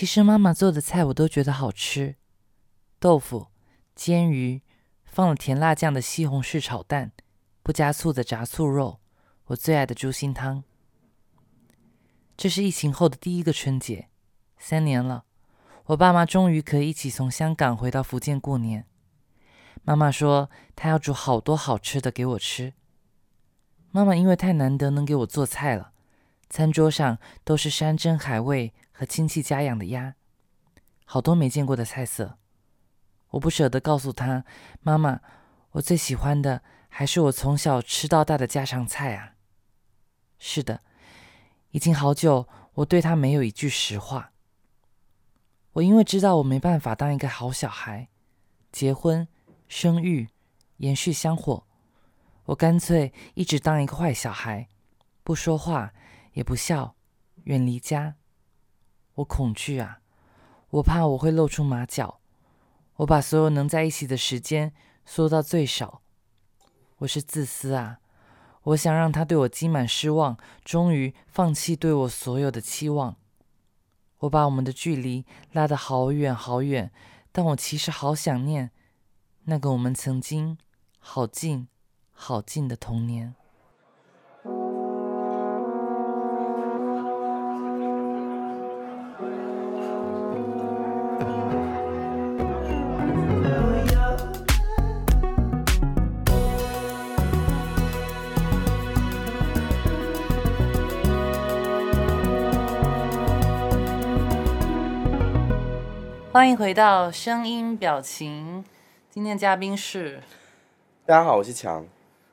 [0.00, 2.16] 其实妈妈做的菜我都觉得好吃，
[2.98, 3.48] 豆腐、
[3.94, 4.62] 煎鱼，
[5.04, 7.12] 放了甜辣酱的西红柿炒蛋，
[7.62, 8.98] 不加醋的炸醋肉，
[9.48, 10.64] 我最爱的猪心汤。
[12.34, 14.08] 这是疫情后的第一个春节，
[14.56, 15.24] 三年了，
[15.84, 18.86] 我爸妈终于可以一起从香港回到福建过年。
[19.82, 22.72] 妈妈说她要煮好多好吃的给我吃。
[23.90, 25.92] 妈妈因为太难得能给我做菜了，
[26.48, 30.14] 餐桌上都是山珍海味和亲戚家养的鸭，
[31.06, 32.36] 好多没见过的菜色。
[33.30, 34.44] 我不舍得告诉他，
[34.82, 35.22] 妈妈，
[35.70, 39.36] 我最喜欢的还是我从小吃到大的家常菜啊。
[40.38, 40.82] 是的。
[41.70, 44.32] 已经好久，我对他没有一句实话。
[45.72, 48.10] 我因为知道我没办法当一个好小孩，
[48.70, 49.26] 结婚、
[49.66, 50.28] 生育、
[50.76, 51.66] 延续香火，
[52.44, 54.68] 我干脆一直当一个坏小孩，
[55.22, 55.94] 不说话，
[56.34, 56.94] 也不笑，
[57.44, 58.16] 远离家。
[59.20, 60.00] 我恐惧啊，
[60.70, 62.20] 我怕我会露出马脚。
[62.96, 64.72] 我把所有能在一起的时间
[65.04, 66.02] 缩到最少。
[66.98, 67.98] 我是自私啊。
[68.62, 73.16] 我想让他对我积满失望，终于放弃对我所有的期望。
[74.18, 76.92] 我把我们的距离拉得好远好远，
[77.32, 78.70] 但我其实好想念
[79.44, 80.58] 那个我们曾经
[80.98, 81.68] 好近
[82.12, 83.34] 好近的童年。
[106.32, 108.64] 欢迎回到声音表情，
[109.10, 110.20] 今天嘉宾是，
[111.04, 111.84] 大家好，我是强。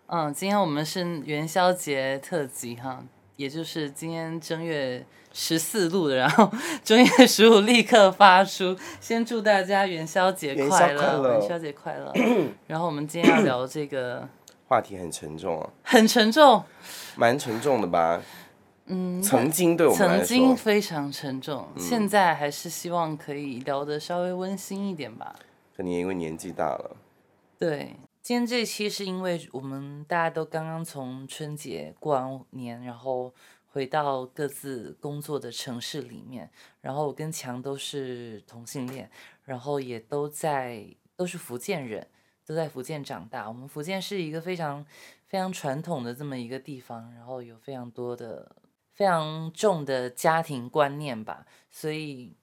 [0.05, 3.03] 嗯，今天我们是元宵节特辑哈，
[3.37, 5.03] 也就是今天正月
[5.33, 6.51] 十四录的，然后
[6.83, 8.77] 正月十五立刻发出。
[9.01, 12.13] 先祝大家元宵节快乐，元宵节快乐。
[12.67, 14.29] 然后我们今天要聊这个
[14.67, 16.63] 话题很沉重啊，很沉重，
[17.15, 18.21] 蛮沉重的吧。
[18.89, 25.35] 嗯，曾经对我们曾经非常沉重，现在还是希望可以聊得稍微温馨一点吧。
[25.75, 26.95] 可能因为年纪大了。
[27.57, 33.33] 对，今天这期是因为我们大家都刚刚从春节过完年，然后
[33.65, 36.49] 回到各自工作的城市里面，
[36.79, 39.11] 然后我跟强都是同性恋，
[39.43, 40.85] 然后也都在
[41.17, 42.07] 都是福建人，
[42.45, 43.49] 都在福建长大。
[43.49, 44.85] 我们福建是一个非常
[45.27, 48.49] 非常传统的这么一个地方，然后有非常多的。
[48.97, 52.35] 非常重的家庭观念吧，所以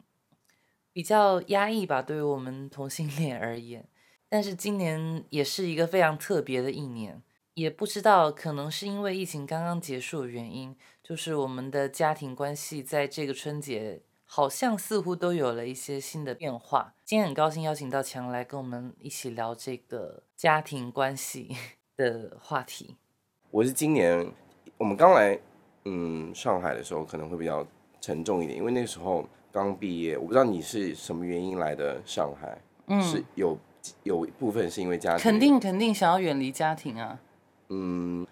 [0.93, 3.89] 比较压抑吧，对于我们同性恋而言。
[4.29, 7.21] 但是今年也是一个非常特别的一年，
[7.55, 16.95] 也不知道可能是因为疫情刚刚结束的原因，就是我们的家庭关系在这个春节好像似乎都有了一些新的变化。
[17.05, 21.57] 今天很高兴邀请到强来跟我们一起聊这个家庭关系
[21.97, 22.95] 的话题。
[23.51, 24.33] 我是今年
[24.79, 25.41] 我们刚来。
[25.87, 27.67] 嗯，上海的时候可能会比较
[28.01, 29.23] 沉重一点，因为那个时候
[29.53, 30.17] 刚毕业。
[30.17, 33.59] 我不知道你是什么原因来的上海，嗯，是有
[34.03, 37.21] 有一部分是因为家庭，肯定肯定想要远离家庭啊。
[37.69, 38.27] 嗯，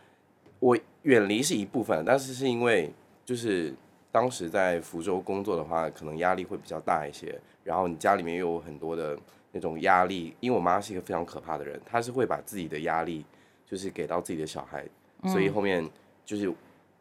[0.61, 2.91] 我远离是一部分，但是是因为
[3.25, 3.75] 就是
[4.11, 7.39] 当时在福州工作的话，可能压力会比较大一些。
[7.65, 9.19] 然后你家里面又有很多的
[9.53, 13.23] 那种压力，因为我妈是一个非常可怕的人，她是会把自己的压力
[13.67, 14.87] 就是给到自己的小孩，
[15.25, 15.87] 所以后面
[16.25, 16.51] 就是。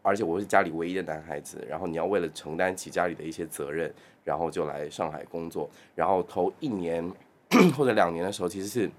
[0.01, 5.69] 而且我是家里唯一的男孩子，然后你要为了承担起家里的一些责任，然后就来上海工作。
[5.93, 7.07] 然后头一年
[7.77, 8.89] 或者两年的时候，其实是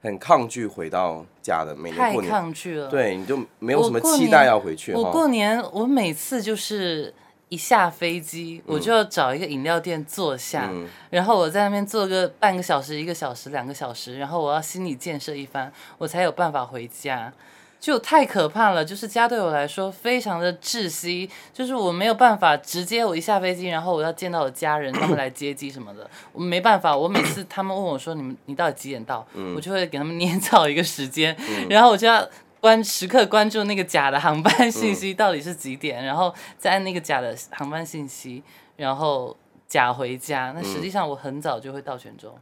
[0.00, 1.76] 很抗拒回到家的。
[1.76, 2.88] 每年过年，太抗拒了。
[2.88, 4.92] 对，你就没有什么期待要回去。
[4.92, 7.14] 我过年，我每次就是
[7.48, 10.68] 一下飞机，我就要找一个饮料店坐下，
[11.10, 17.32] 然后我在那边坐个半个小时、一个小时、两个小时，然后我要心理建设一番，我才有办法回家。
[17.82, 26.96] 就太可怕了，就是家对我来说非常的窒息，就是我没有办法直接我一下飞机，然后我要见到我家人，他们来接机什么的，我没办法。
[26.96, 29.26] 我每次他们问我说你们你到底几点到，
[29.56, 31.36] 我就会给他们捏造一个时间，
[31.68, 32.24] 然后我就要
[32.60, 38.44] 关时刻关注那个假的航班信息到底是几点，然后再按那个假的航班信息，
[38.76, 39.36] 然后
[39.66, 40.52] 假回家。
[40.54, 42.32] 那实际上我很早就会到泉州。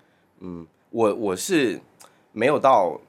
[0.40, 1.80] 嗯，我我是
[2.32, 3.00] 没有到。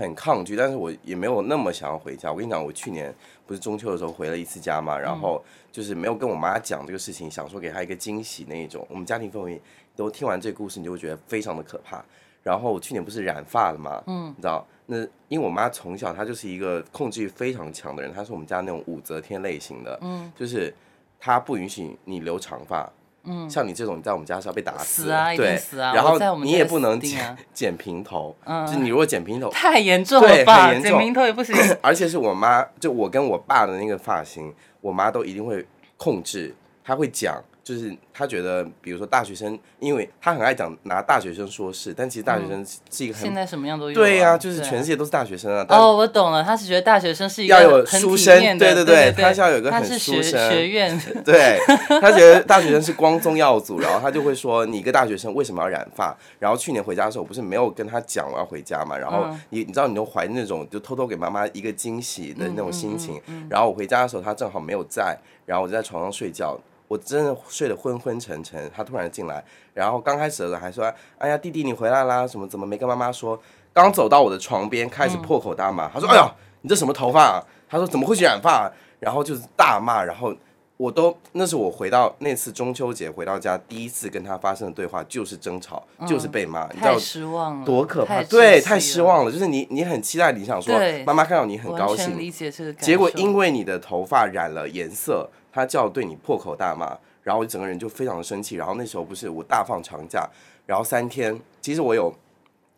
[0.00, 2.32] 很抗拒，但是我也没有那么想要回家。
[2.32, 3.14] 我跟你讲，我去年
[3.46, 8.86] 不是中秋的时候回了一次家嘛，然后就是没有跟我妈讲这个事情，想说给她一个惊喜那一种。
[8.88, 9.60] 我们家庭氛围
[9.94, 12.02] 都听完这个故事，你就会觉得非常的可怕。
[12.42, 14.96] 然后我去年不是染发了嘛，嗯，你知道，那
[15.28, 20.72] 因为我妈从小她就是一个控制欲非常强的人，她是我们家那种武则天类型的，嗯，就是
[21.18, 22.90] 她不允许你留长发，
[23.24, 25.92] 嗯，像你这种，你在我们家是要被打死，死啊，对，死啊！
[25.94, 30.68] 然后你也不能剪剪平头，嗯就你如果剪平头， 太严重了吧？
[30.68, 31.54] 很严重剪平头也不行。
[31.82, 43.94] 而且是我妈，就我跟我爸的那个发型，我妈都一定会控制，她会讲，就是他觉得，比如说大学生，因为他很爱讲拿大学生说事，但其实大学生是一个很、现在什么样都有、啊。
[43.94, 51.56] 对呀、就是全世界都是大学生啊，哦，我懂了，他是觉得大学生是一个要有很书生对对对对他是要有一个很他是学书生学院，对
[52.00, 56.16] 他觉得大学生是光宗耀祖，然后他就会说你一个大学生为什么要染发？
[56.40, 66.58] 然后去年回家的时候，我不是没有跟他讲我要回家嘛，然后嗯你你知道你就怀那种就偷偷给妈妈一个惊喜的那种心情，嗯然后我回家的时候他正好没有在，然后我就在床上睡觉。
[66.90, 73.40] 我真的睡得昏昏沉沉，他突然进来，然后刚开始的时候还说：“哎呀，弟弟你回来啦，什么怎么没跟妈妈说？”
[73.72, 76.28] 刚走到我的床边，开始破口大骂，他说：“哎呀，
[76.62, 80.34] 你这什么头发、啊？”他说：“怎么会去染发、然后就是大骂，然后
[80.76, 88.20] 我都那是我回到那次中秋节回到家第一次跟他发生的对话，就是争吵，就是被骂，你知道太失望了，多可怕？
[88.24, 89.00] 对，太失。
[89.00, 89.30] 望了。
[89.30, 90.74] 就是你你很期待，你想说
[91.06, 92.72] 妈妈看到你很高兴，理解这个。
[92.72, 98.56] 结果因为你的头发染了颜色，他就要对你破口大骂，然后我整个人就非常的生气。
[98.56, 100.28] 然后那时候不是我大放长假，
[100.66, 102.12] 然后三天，其实我有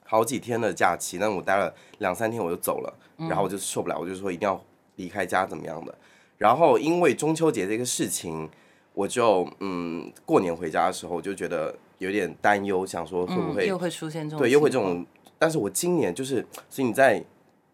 [0.04, 4.60] 好几天的假期，但我待了两三天我就走了，嗯然后我就受不了，我就说一定要
[4.96, 5.94] 离开家怎么样的。
[6.38, 8.48] 然后因为中秋节这个事情，
[8.94, 15.06] 我就嗯过年回家的时候我就觉得有点担忧，想说会不会、嗯又会出现这种对，又会这种。
[15.38, 17.22] 但是我今年就是，所以你在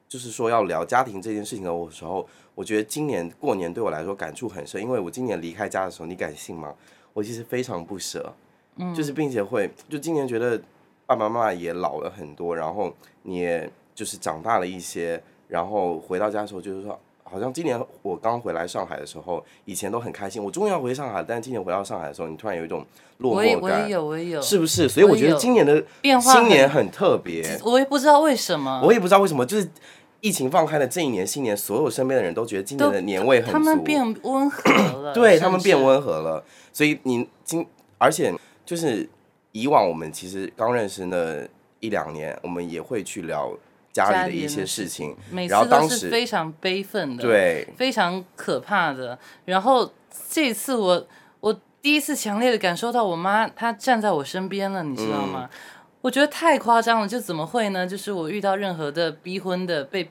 [0.08, 2.26] 就是说要聊家庭这件事情的时候，
[2.58, 6.74] 我觉得今年过年对我来说感触很深，因为我今年离开家的时候，你敢信吗？
[7.12, 8.34] 我其实非常不舍，
[8.78, 10.60] 嗯，就是并且会就今年觉得
[11.06, 16.98] 爸爸妈妈也老了很多，然后你也就是长大了一些，然后回到家的时候就是说。
[17.30, 21.22] 好像今年我刚回来上海的时候，以前都很开心，我终于要回上海。
[21.22, 22.82] 但是今年回到上海的时候，你突然有一种
[23.18, 24.88] 落寞感，我也有，我也有，是不是？
[24.88, 29.68] 所以我觉得今年的变化今年很很特别，我也不知道为什么，我也不知道为什么，就是
[30.20, 36.42] 疫情放开的这一年新年，所有身边的人都觉得今年的年味很足，他们变温和了， 对他们变温和了。
[36.72, 37.64] 所以你今，
[37.98, 38.34] 而且
[38.66, 39.08] 就是
[39.52, 41.46] 以往我们其实刚认识那
[41.80, 43.56] 一两年，我们也会去聊
[43.92, 49.16] 家里的一些事情，每次然后当都是时非常悲愤的，对，非常可怕的。
[49.44, 49.88] 然后
[50.28, 51.06] 这次我
[51.40, 55.48] 我第一次强烈的感受到我妈她站在我身边了，你知道吗？
[55.52, 55.58] 嗯
[56.00, 57.86] 我觉得太夸张了，就怎么会呢？
[57.86, 60.08] 就是我遇到任何的逼婚的被。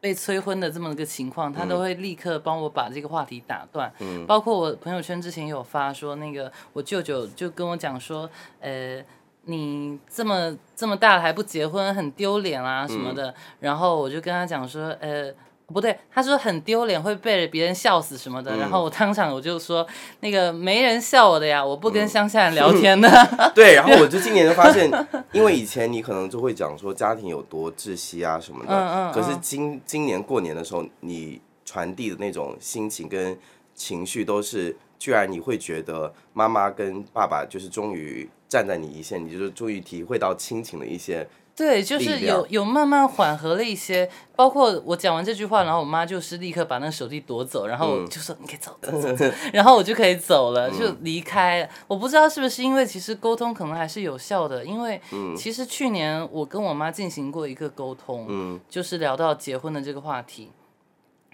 [0.00, 3.92] 被催婚的这么个情况，他都会立刻帮我把这个话题打断。
[3.98, 8.30] 嗯包括我朋友圈之前有发说，那个我舅舅就跟我讲说，
[8.60, 9.04] 呃，
[9.46, 13.34] 你这么这么大了还不结婚，很丢脸啊什么的。
[13.58, 15.34] 然后我就跟他讲说，呃，
[15.74, 18.56] 不对，他说很丢脸，会被别人笑死什么的。
[18.56, 19.86] 然后我当场我就说，
[20.20, 23.08] 那个没人笑我的呀，我不跟乡下人聊天的。
[23.54, 24.90] 对，然后我就今年就发现，
[25.30, 33.38] 因为以前你可能就会讲说家庭有多窒息啊什么的，嗯嗯可是嗯今今年过年的时候，你传递的那种心情跟
[33.74, 51.62] 情绪都是，居然你会觉得妈妈跟爸爸就是终于站在你一线，你就是终于体会到亲情的一些，对，就是有有慢慢缓和了一些，包括我讲完这句话，然后我妈就是立刻把那个手机夺走，然后就说、你可以走走走走，然后我就可以走了，就离开。
[51.62, 51.68] 了。
[51.88, 55.00] 我不知道是不是因为其实沟通可能还是有效的，因为
[55.36, 58.60] 其实去年我跟我妈进行过一个沟通，嗯。
[58.68, 60.52] 就是聊到结婚的这个话题。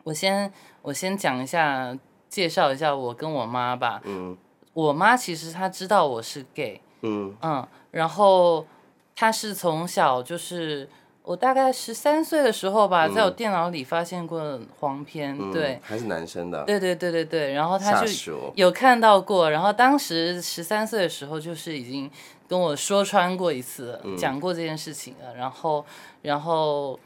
[0.04, 1.94] 我先我先讲一下，
[2.30, 4.00] 介绍一下我跟我妈吧。
[4.04, 4.34] 嗯。
[4.72, 7.36] 我妈其实她知道我是 gay，嗯。
[7.42, 8.66] 嗯，然后
[9.14, 10.88] 他是从小就是
[11.22, 22.10] 我大概十三岁的时候吧，在我电脑里发现过黄片，嗯，对，还是男生的，对对对对对，然后他就有看到过，然后当时十三岁的时候，就是已经
[22.46, 25.84] 跟我说穿过一次了，讲过这件事情了，然后
[26.22, 26.98] 然后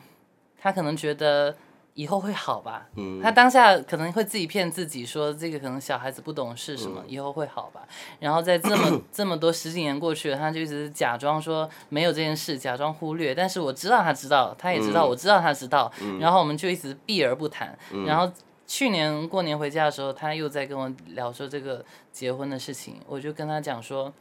[0.60, 1.54] 他可能觉得。
[1.98, 2.86] 以后会好吧？
[2.94, 7.80] 嗯他当下可能会自己骗自己说，这个可能小孩子不懂事什么，以后会好吧。
[8.20, 13.34] 然后在这么 这么多十几年过去了，他就一直假装说没有这件事，假装忽略。
[13.34, 15.90] 但是我知道他知道，他也知道，我知道他知道。
[16.20, 17.76] 然后我们就一直避而不谈。
[18.06, 18.32] 然后
[18.64, 24.12] 去年过年回家的时候，他又在跟我聊说这个结婚的事情，我就跟他讲说，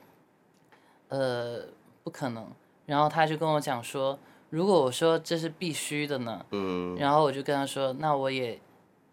[1.09, 1.59] 呃，
[2.03, 2.47] 不可能。
[2.87, 4.17] 然后他就跟我讲说，
[4.49, 6.45] 如果我说这是必须的呢？
[6.51, 8.59] 嗯然后我就跟他说，那我也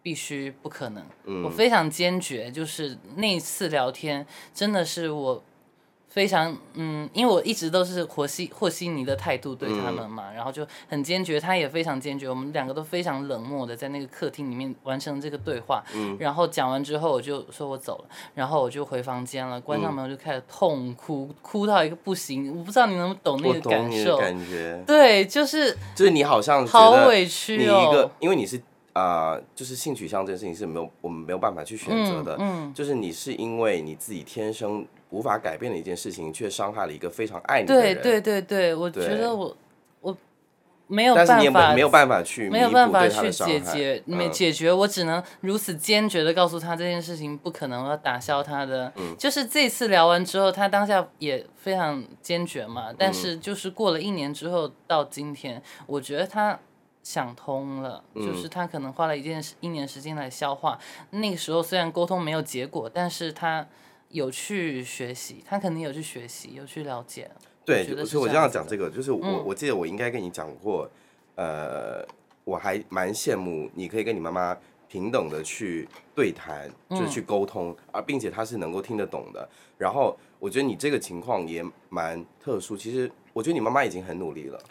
[0.03, 1.05] 必须不可能。
[1.25, 5.43] 嗯我非常坚决，就是那一次聊天真的是我
[6.15, 15.83] 非常嗯，因为我一直都是和稀和稀泥的态度对他嗯们嘛，然后就很坚决，他也非常坚决，我们两个都非常冷漠的在那个客厅里面完成这个对话。
[15.93, 22.57] 嗯然后讲完之后，我就说我走了，然后我就回房间了，关上嗯门我就开始痛哭，哭到一个不行。
[22.57, 24.17] 我不知道你能不能懂那个感受？
[24.17, 27.91] 感觉，对，就是就是你好像好委屈你一哦。
[27.93, 28.63] 个，因为你是
[28.95, 39.57] 啊、呃就是性取向这件事情是没有我们没有办法去选择的，嗯嗯就是你是因为你自己天生无法改变的一件事情，却伤害了一个非常爱你的人，对对对对，我觉得我
[40.01, 40.17] 我
[40.87, 48.93] 没有但是你也办法没没有办法去没有办法去解决，没嗯解决，我只能如此坚决的告诉他这件事情不可能，我要打消他的。
[48.97, 56.57] 嗯就是这次聊完之后，他当下也非常坚决嘛，但嗯是就是过了一年之后到今天，我觉得他。
[57.05, 60.77] 想通了，嗯就是他可能花了一件事一年时间来消化。
[61.11, 63.65] 那个时候虽然沟通没有结果，但是他
[64.09, 67.31] 有去学习，他肯定有去学习，有去了解。
[67.65, 70.91] 对，觉得就是是我这样这样子的讲这个，就是我、嗯我记得我应该跟你讲过，
[71.37, 72.05] 呃，
[72.45, 74.57] 我还蛮羡慕你可以跟你妈妈
[74.89, 79.49] 平等的去对谈，嗯就是去沟通，而并且她是能够听得懂的。
[79.77, 84.63] 然后我觉得你这个情况也蛮特殊，其实我觉得你妈妈已经很努力了，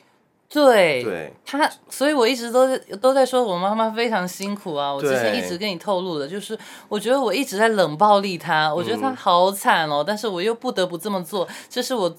[0.53, 4.93] 对，对，他，所以我一直都在都在说我妈妈非常辛苦啊。
[4.93, 6.55] 我之前一直跟你透露的，就是
[6.87, 12.15] 我觉得我一直在冷暴力她，我觉得她嗯好惨哦，但是我又不得不这么做，这是我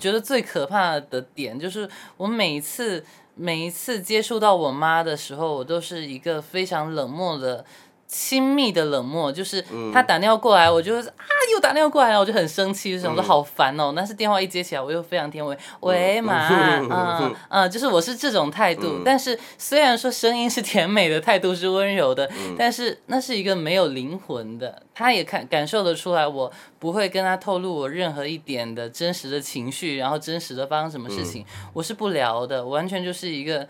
[0.00, 1.86] 觉得最可怕的点，就是
[2.16, 7.62] 我每一次每一次接触到我妈的时候，我都是一个非常冷漠的。
[8.06, 11.14] 亲密的冷漠，就是他打电话过来，我就是啊
[11.52, 13.92] 又打电话过来了，我就很生气，就想说嗯好烦哦。
[13.96, 18.82] 但是电话一接起来，我又非常甜美，喂妈，嗯嗯，就是我是这种态度。
[18.98, 24.82] 嗯但是虽然说声音是甜美的，态度是温柔的，嗯但是那是一个没有灵魂的。
[24.94, 33.66] 他也看感受得出来，我不会跟他透露我任何一点的真实的情绪，然后真实的发生什么事情，嗯我是不聊的，完全就是一个。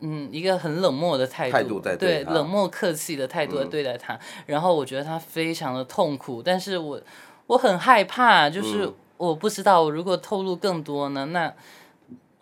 [0.00, 7.00] 嗯，一个很冷漠的态度，态度在对冷漠客气的态度对待他，然后我觉得他非常的痛苦，但是我
[7.46, 8.94] 我很害怕，就是嗯。
[9.18, 11.52] 我不知道我如果透露更多呢，那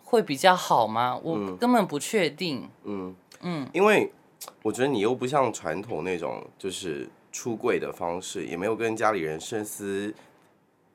[0.03, 1.19] 会比较好吗？
[1.23, 2.69] 我根本不确定。
[2.83, 4.13] 嗯嗯，因为
[4.61, 10.13] 我觉得你又不像传统那种就是出柜的方式，也没有跟家里人声嘶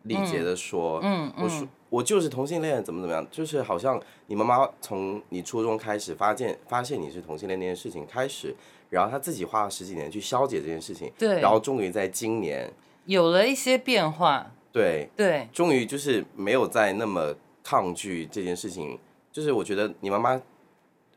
[0.05, 8.57] 力竭的说，嗯我说我就是同性恋，怎么怎么样，就是好像你妈妈从你初中开始发现发现你是同性恋这件事情开始，
[8.89, 12.73] 然后她自己花了十几年去消解这件事情，对然后终于在今年，
[13.05, 18.99] 有了一些变化，对，对，终于就是没有再那么抗拒这件事情。
[19.31, 20.41] 就是我觉得你妈妈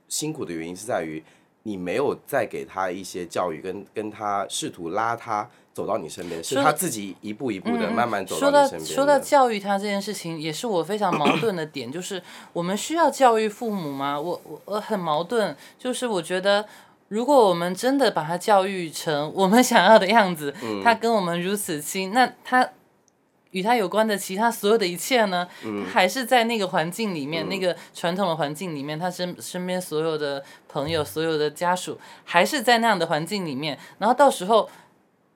[0.10, 1.24] 辛苦的原因是在于
[1.68, 8.96] 你没有再给他一些教育，跟跟他试图拉他走到你身边，是他自己一步一步的嗯慢慢走说到你身边的。
[8.96, 12.22] 说到教育他这件事情，也是我非常矛盾的点，就是
[12.54, 14.20] 我们需要教育父母吗？
[14.20, 16.66] 我我我很矛盾，就是我觉得。
[17.08, 22.68] 如果我们真的把他教育成我们想要的样子，嗯他跟我们如此亲，那他
[23.56, 25.48] 与他有关的其他所有的一切呢？
[25.64, 34.70] 嗯他还是在那个环境里面，那个传统的环境里面，他身身边所有的朋友、所有的家属，还是在那样的环境里面，然后到时候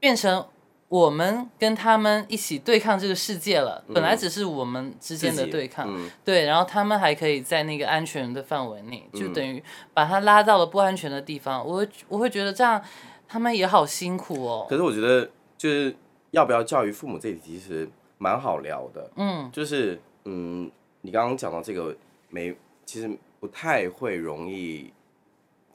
[0.02, 0.46] 变成
[0.90, 3.82] 我们跟他们一起对抗这个世界了。
[3.94, 11.66] 本来只是我们之间的对抗，嗯对，然后他们还可以在那个安全的范围内，就等于把他拉到了不安全的地方。
[11.66, 12.82] 我会我会觉得这样
[13.30, 14.68] 他们也好辛苦哦。
[14.70, 15.96] 可是我觉得就是
[16.32, 17.88] 要不要教育父母这一题其实
[18.22, 20.70] 蛮好聊的，嗯就是嗯，
[21.02, 21.96] 你刚刚讲到这个
[22.30, 22.54] 没，
[22.86, 23.10] 其实
[23.40, 24.92] 不太会容易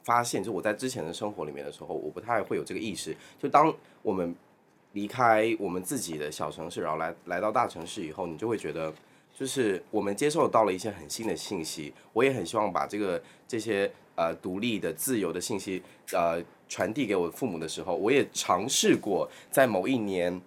[0.03, 3.17] 发现，就我在之前的生活里面的时候，我不太会有这个意识。
[3.39, 3.73] 就当
[4.03, 4.35] 我们
[4.93, 8.93] 离开我们自己的小城市，然后来来到大城市以后，你就会觉得，
[9.33, 15.81] 就是我们接受到了一些很新的信息，我也很希望把这个这些呃独立的、自由的信息
[16.13, 20.39] 呃传递给我父母的时候，我也尝试过在某一年。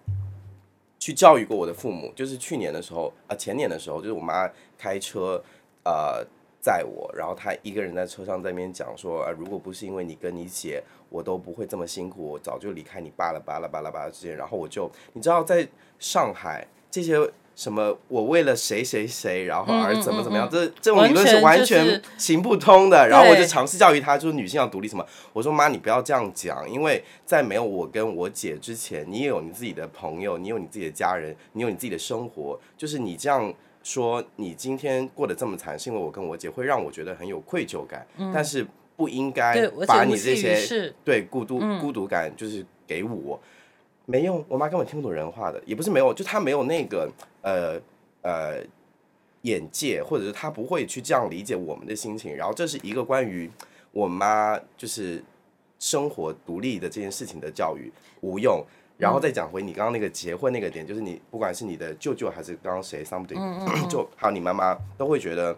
[0.99, 5.41] 去教育过我的父母，就是去年的时候，啊、前年的时候，就是我妈开车，
[5.83, 6.23] 呃，
[6.61, 15.65] 载我，然后她一个人在车上在那边讲说，呃，如果不是因为你跟你姐，我都不会这么辛苦，我早就离开你爸了，巴拉巴拉巴拉之间，然后我就，你知道，在
[15.97, 17.17] 上海这些
[17.59, 23.09] 什么，我为了谁谁谁，然后而怎么怎么样，嗯嗯这这种理论是完完全行不通的。
[23.09, 25.05] 然后我就尝试教育她，就是女性要独立什么。
[25.33, 32.57] 我说妈，你不要这样讲，因为在没有我跟我姐之前，你也有你自己的朋友，你有你自己的家人，你有你自己的生活。
[32.77, 38.07] 就是你这样说，你今天过得这么惨，是因为我跟我姐，会让我觉得很有愧疚感。
[38.33, 40.93] 但是不应该把你这些。
[41.03, 43.37] 对孤独、嗯孤独感就是给我。
[44.05, 47.07] 没用，我妈根本听不懂人话的，也不是没有，就她没有那个
[47.41, 47.79] 呃
[48.21, 48.63] 呃
[49.43, 52.35] 眼界，或者是他不会去这样理解我们的心情。
[52.35, 53.49] 然后这是一个关于
[53.91, 55.23] 我妈就是
[55.79, 57.91] 生活独立的这件事情的教育
[58.21, 58.63] 无用。
[58.97, 65.57] 然后再讲回你刚刚那个结婚那个点，就是你不管是你的舅舅还是刚刚谁 somebody，就还有你妈妈都会觉得，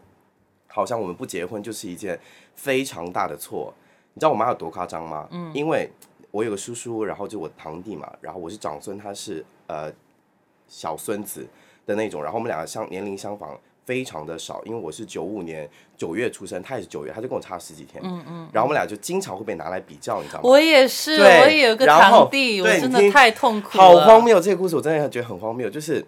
[0.67, 2.19] 好像我们不结婚就是一件
[2.55, 3.73] 非常大的错。
[4.13, 5.27] 你知道我妈有多夸张吗？
[5.31, 5.89] 嗯，因为
[6.29, 9.91] 我有个叔叔，然后就我堂弟嘛，然后我是长孙，他是呃
[10.67, 11.47] 小孙子
[11.91, 13.59] 的那种，然后我们两个相年龄相仿。
[13.83, 15.67] 非常的少，因为我是九五年
[15.97, 18.01] 九月出生，他也是九月，他就跟我差十几天。
[18.05, 18.49] 嗯嗯。
[18.53, 20.47] 然后我们俩就经常会被拿来比较，你知道吗？
[20.47, 23.83] 我也是，我也有个堂弟，我真的太痛苦了。
[23.83, 25.67] 好荒谬，这个故事我真的觉得很荒谬。
[25.67, 26.05] 就是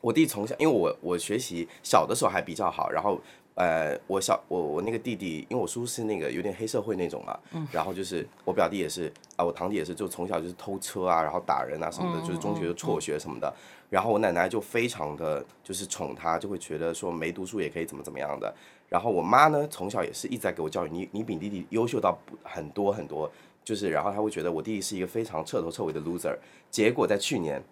[0.00, 3.20] 我弟从小，因为我我学习小的时候还比较好，然后
[3.54, 7.68] 呃，我小我我那个弟弟，因为我叔是那个有点黑社会那种嘛，嗯。
[7.70, 13.54] 然后就是我表弟也是啊，我堂弟也是，就从小就是偷车啊，然后打人啊什么的，就是中学就辍学什么的。
[13.90, 18.54] 然后我奶奶就非常的就是宠他，就会觉得说没读书也可以怎么怎么样的。
[18.88, 23.30] 然后我妈呢，从小也是一直在给我教育，你你比弟弟优秀到很多很多，
[23.62, 26.34] 就是然后她会觉得我弟弟是一个非常彻头彻尾的 loser。
[26.70, 27.62] 结果在去年。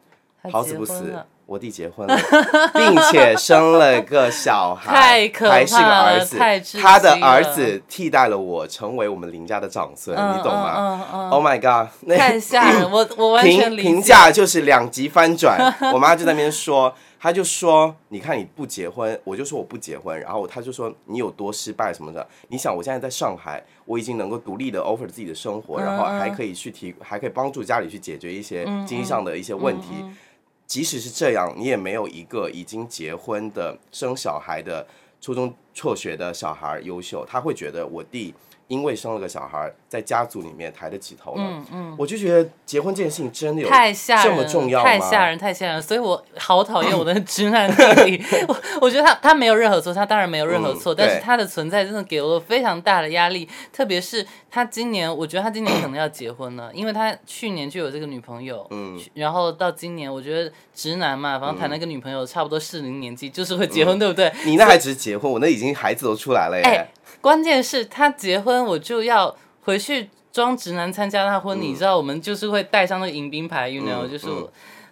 [0.50, 1.14] 好死不死，
[1.47, 2.16] 我弟结婚了，
[2.75, 6.38] 并且生了个小孩， 还是个儿子。
[6.80, 12.90] 他的儿子替代了我，成为我们林家的长孙，你懂吗？Oh my god，太吓人！
[12.90, 15.59] 我我完全评评价就是两极翻转。
[15.92, 22.26] 我妈就在那边说，他就说，你看你不结婚，我就说我不结婚，然后他就说你有多失败什么的。
[22.49, 30.04] 你想，我现在在上海，我已经能够独立的 offer 自己的生活，然后还可以去提，还可以帮助家里去解决一些经济上的一些问题。
[30.68, 34.87] 即使是这样，你也没有一个已经结婚的、生小孩的、
[35.18, 37.26] 初中辍学的小孩优秀。
[37.26, 38.34] 他会觉得我弟。
[38.68, 41.42] 因为生了个小孩，在家族里面抬得起头了。
[41.42, 44.84] 嗯嗯，我就觉得结婚这件事情真的有太吓人，这么重要吗？
[44.84, 45.82] 太吓人，太吓人。
[45.82, 48.25] 所以我好讨厌我的直男弟弟。
[48.46, 53.48] 我我觉得他他没有任何错，他当然没有任何错，但是他的存在真的给我非常大的压力。
[53.72, 58.66] 特别是他今年，我觉得他今年可能要结婚了，因为他去年就有这个女朋友。
[58.70, 64.30] 嗯，然后到今年，我觉得直男嘛，反正谈了个女朋友差不多适龄年纪，就是会结婚，对不对？
[64.44, 66.87] 你那还只是结婚，我那已经孩子都出来了耶。
[67.21, 74.27] 关键是他结婚，我就要回去装直男参加他婚礼，你知道，我们就是会带上那个迎宾牌，you know，就是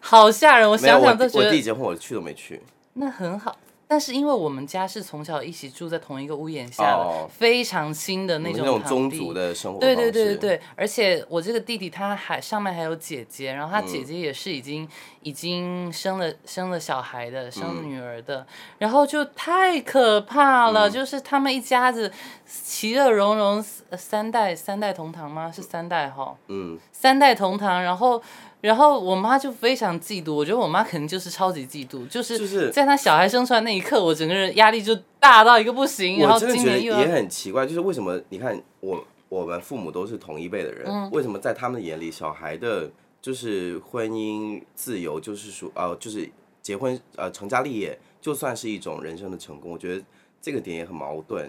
[0.00, 0.68] 好吓人。
[0.68, 1.46] 我想想都觉得。
[1.46, 2.60] 我弟结婚，我去都没去。
[2.94, 3.56] 那很好。
[3.88, 14.88] 但是因为我们家是从小一起住在同一个屋檐下的，非常亲的那种那种宗族的生活对对对对对，而且我这个弟弟他还上面还有姐姐，然后他姐姐也是已经
[15.22, 18.46] 已经生了生了小孩的，生女儿的，
[18.78, 22.10] 然后就太可怕了，就是他们一家子
[22.44, 23.62] 其乐融融，
[23.96, 25.52] 三代三代同堂吗？
[25.52, 28.20] 是三代哈，嗯，三代同堂，然后。
[28.66, 36.18] 然后我妈就非常嫉妒，我觉得我妈肯定就是超级嫉妒，就是在她小孩生出来那一刻，我整个人压力就大到一个不行。
[36.18, 42.90] 然后今年又也很奇怪，就是为什么你看我我们父母都是同一辈的人，为什么在他们眼里，小孩的
[43.22, 46.28] 就是婚姻自由，就是说呃，就是
[46.60, 49.70] 结婚呃成家立业，就算是一种人生的成功。
[49.70, 50.02] 我觉得
[50.42, 51.48] 这个点也很矛盾。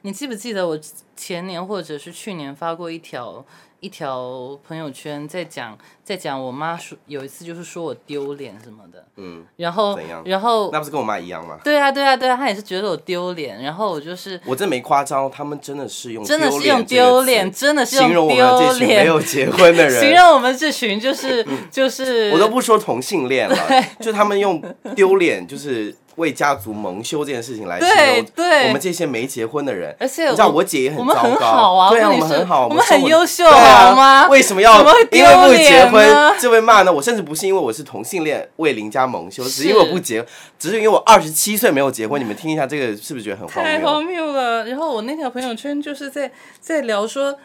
[0.00, 0.78] 你记不记得我
[1.18, 3.44] 前年或者是去年发过一条？
[3.80, 10.20] 一条朋友圈在讲，在讲我妈说有一次就是说我丢脸什么的，嗯，然后怎样？
[10.26, 11.60] 然后那不是跟我妈一样吗？
[11.62, 23.56] 对啊，对啊，对啊，她也是觉得我丢脸，然后我就是我真没夸张，他们真的是用真的是用丢脸，真的是用丢脸，没有结婚的人， 形容我们这群就是 就是我都不说同性恋了，
[24.00, 24.60] 就他们用
[24.96, 25.94] 丢脸就是。
[26.18, 34.28] 为家族蒙羞这件事情来形容我们这些没结婚的人，而且你知道我姐也很糟糕，对啊，我们很好，我们很优秀，好吗？
[34.28, 36.92] 为什么要因为不结婚就被骂呢？
[36.92, 40.24] 我甚至不是因为我是同性恋为邻家蒙羞，只是因为我不结，
[40.58, 42.20] 只是因为我二十七岁没有结婚。
[42.20, 43.64] 你们听一下，这个是不是觉得很荒谬？
[43.64, 44.66] 太荒谬了。
[44.66, 47.38] 然后我那条朋友圈就是在在聊说，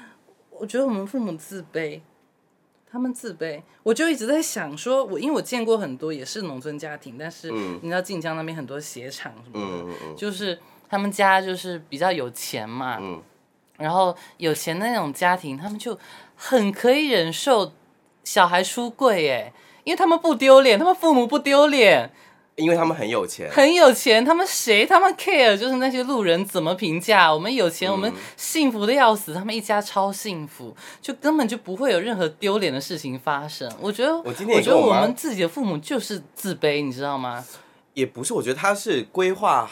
[0.51, 2.01] 我觉得我们父母自卑。
[2.91, 12.99] 他们自卑，我就一直在想说，我因为我见过很多也是农村家庭，但是你知道晋江那边很多鞋厂什么的，就是他们家就是比较有钱嘛，
[13.83, 15.99] 然后有钱的那种家庭，他们就
[16.35, 17.73] 很可以忍受
[18.23, 22.09] 小孩出柜，哎，因为他们不丢脸，他们父母不丢脸。
[22.55, 33.67] 因为他们很有钱，很有钱，他们谁他们 care 就是那些路人怎么评价我们有钱，我们幸福的要死，他们一家超幸福，就根本就不会有任何丢脸的事情发生。
[33.81, 37.43] 我觉得，我今天我觉得我们自己的父母就是自卑，你知道吗？
[37.95, 39.67] 也不是，我觉得他是规划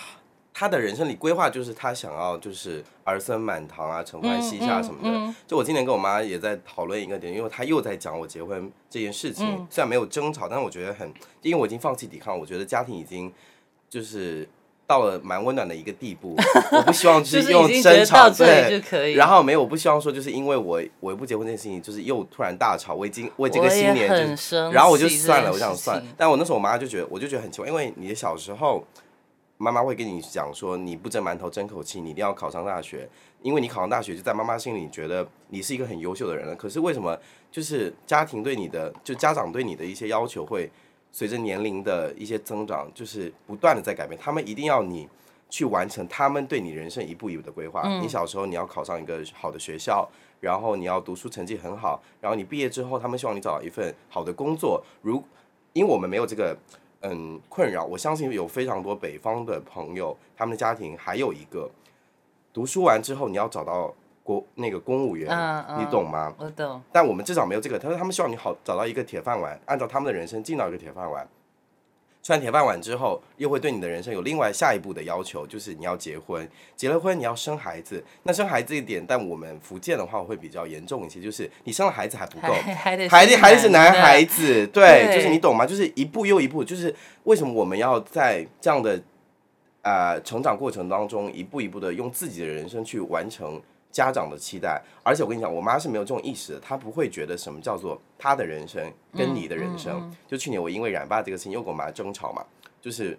[0.62, 5.10] 他的人生里规划就是他想要就是儿孙满堂啊，承欢膝下什么的。
[5.10, 13.34] 嗯嗯嗯就我今年跟我妈也在讨论一个点，因为她又在讲我结婚这件事情，嗯虽然没有争吵，但是我觉得很，因为我已经放弃抵抗，我觉得家庭已经
[13.89, 14.47] 就是
[14.86, 16.36] 到了蛮温暖的一个地步，
[16.74, 19.13] 我不希望就是是用争吵对就可以。
[19.13, 25.76] 然后没有，我不希望说就是因为我我不结婚这件事情，就是又突然大吵，我已经为这个新年就然后我就算了，我想。
[25.76, 28.86] 算但我那时候我妈就觉得，我就觉得很奇怪，因为你的小时候，
[29.62, 33.08] 妈妈会跟你讲说，你不蒸馒头争口气，你一定要考上大学，
[33.41, 36.56] 因为你考上大学，就在妈妈心里觉得你是一个很优秀的人了。
[36.56, 37.17] 可是为什么
[37.52, 40.69] 就是家庭对你的，就家长对你的一些要求会
[41.12, 45.08] 随着年龄的一些增长，就是不断的在改变，他们一定要你。
[45.54, 47.86] 去完成他们对你人生一步一步的规划。
[48.00, 54.82] 你小时候你要考上一个好的学校，然后你要读书成绩很好，然后你毕业之后，他们希望你找到一份好的工作。
[55.02, 55.21] 如
[55.74, 56.58] 因为我们没有这个
[57.01, 61.69] 嗯困扰，我相信有非常多北方的朋友，他们的家庭还有一个
[62.53, 66.33] 读书完之后你要找到国那个公务员，嗯嗯你懂吗？
[66.37, 71.27] 我懂，但我们至少没有这个，他说他们希望你好找到一个铁饭碗，按照他们的人生进到一个铁饭碗。
[72.23, 78.03] 吃完铁饭碗之后，又会对你的人生有另外下一步的要求，就是你要结婚，结了婚你要生孩子。
[78.23, 85.65] 那生孩子一点，但我们福建的话会比较严重一些，就是你生了孩子还不够，还 还得孩子生还是男孩子，对，对就是你懂吗？
[85.65, 89.01] 就是一步又一步，就是为什么我们要在这样的
[89.81, 93.60] 呃成长过程当中，一步一步的用自己的人生去完成
[93.91, 94.82] 家长的期待。
[95.04, 100.12] 而且我跟你讲，我妈是没有这种意识的，她不会觉得什么叫做她的人生跟你的人生。
[100.27, 102.43] 就去年我因为染发这个事情又跟我妈争吵嘛，
[102.80, 103.17] 就是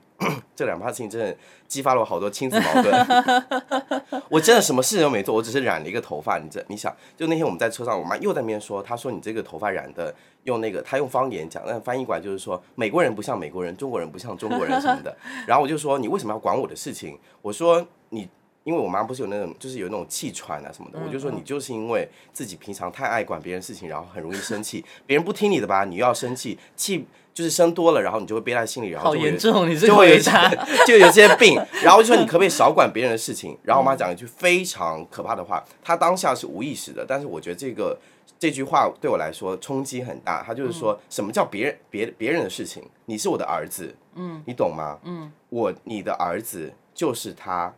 [0.56, 1.36] 这两发事情真的
[1.68, 4.22] 激发了我好多亲子矛盾。
[4.30, 6.38] 我真的什么事都没做，我只是染了一个头发。
[6.38, 15.14] 你这你想，就那天我们在车上，我妈又在那边说，她说你这个头发染的用那个，她用方言讲，但翻译过来就是说美国人不像美国人，中国人不像中国人什么的。
[15.46, 17.18] 然后我就说你为什么要管我的事情？
[17.42, 18.28] 我说你。
[18.64, 30.30] 因为我妈不是有那种，就是有那种气喘啊什么的，我就说你就是因为自己平常太爱管别人事情，然后很容易生气，别人不听你的吧，你又要生气，气就是生多了，然后你就会憋在心里，然后严重，你这就会有一些。
[30.86, 33.56] 就有些病， 然后就说你可不可以少管别人的事情？
[33.62, 37.98] 然后我妈讲一句非常可怕的话，她当下是无意识的，但是我觉得这个
[38.38, 40.42] 这句话对我来说冲击很大。
[40.42, 42.82] 她就是说什么叫别人别别人的事情？
[43.06, 44.98] 你是我的儿子，嗯，你懂吗？
[45.04, 47.72] 嗯，我你的儿子就是他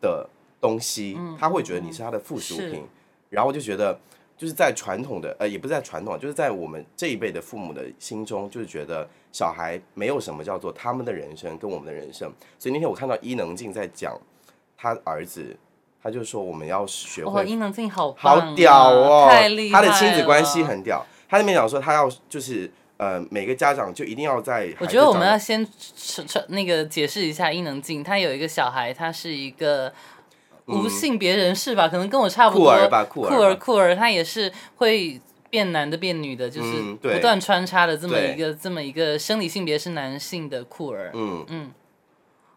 [0.00, 0.28] 的
[0.60, 2.84] 东西，他会觉得你是他的附属是品，
[3.28, 3.98] 然后我就觉得。
[4.38, 12.32] 就是在传统的呃，也不是在传统，就是在我们这一辈的父母的心中，就是觉得小孩没有什么叫做他们的人生跟我们的人生。
[12.56, 14.16] 所以那天我看到伊能静在讲
[14.76, 15.56] 他儿子，
[16.00, 19.28] 他就说我们要学，会伊能静好好屌哦，
[19.72, 21.04] 他的亲子关系很屌。
[21.28, 25.66] 他那边讲说他要就是呃每个家长就一定要在，我觉得我们要先
[26.48, 29.92] 那个解释一下伊能静，她有一个小孩，他是一个
[30.66, 32.66] 无性别人士吧，可能跟我差不多。
[32.66, 41.10] 酷儿吧酷儿酷儿酷儿，他也是会变男的变女的，就是不断穿插的这么一个这么一个生理性别是男性的酷儿。
[41.14, 41.72] 嗯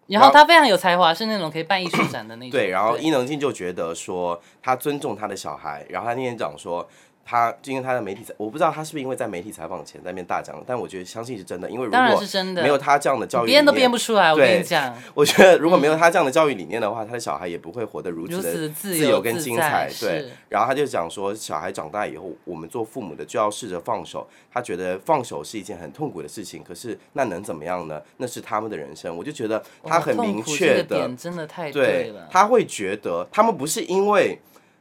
[0.07, 2.51] 然后他非常有才华，是那种可以办艺术展的那种。
[2.51, 6.89] 对，然后伊能静就觉得说他尊重他的小孩，然后他那天讲说。
[7.31, 14.33] 他就因为他在媒体采，我不知道他是不是因为在媒体采访前在那边大讲，但我觉得相信是真的，因为如果是真的没有他这样的教育理编都念编不出来。
[14.33, 19.89] 我跟对你讲，我觉得如果没有他这样的教育理念的话，他的小孩也不会活得如如此此的的自由跟精彩。
[19.97, 24.27] 对，然后他就讲说，小孩长大以后，我们做父母的就要试着放手。
[24.51, 28.01] 他觉得放手是一件很痛苦的事情，可是那能怎么样呢？
[28.17, 29.15] 那是他们的人生。
[29.15, 32.27] 我就觉得他很明确的真的太对了，。
[32.29, 34.37] 他会觉得他们不是因为，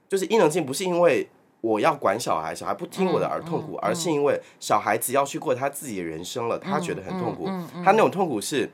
[0.09, 1.29] 就是伊能静不是因为
[1.61, 7.44] 我要管小孩，小孩不听我的而痛嗯苦，而是因为小孩子要去过他自己的人生了，他觉得很痛苦。
[7.49, 8.70] 嗯他那种痛苦是，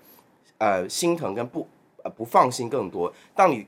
[0.58, 1.68] 呃，心疼跟不
[2.04, 3.12] 呃不放心更多。
[3.34, 3.66] 当你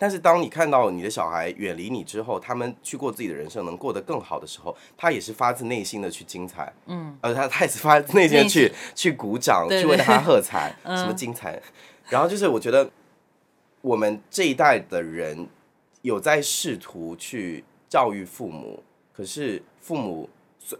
[0.00, 9.82] 但是当你看到你的小孩远离你之后，他们去过自己的人生，能过得更好的时候，他也是发自内心的去精彩，嗯，呃，他他也是发自内心的去去鼓掌，对对。
[9.82, 11.60] 去为他喝彩， 什么精彩。
[12.08, 12.90] 然后就是我觉得
[13.82, 15.46] 我们这一代的人
[16.00, 20.26] 有在试图去教育父母，可是父母。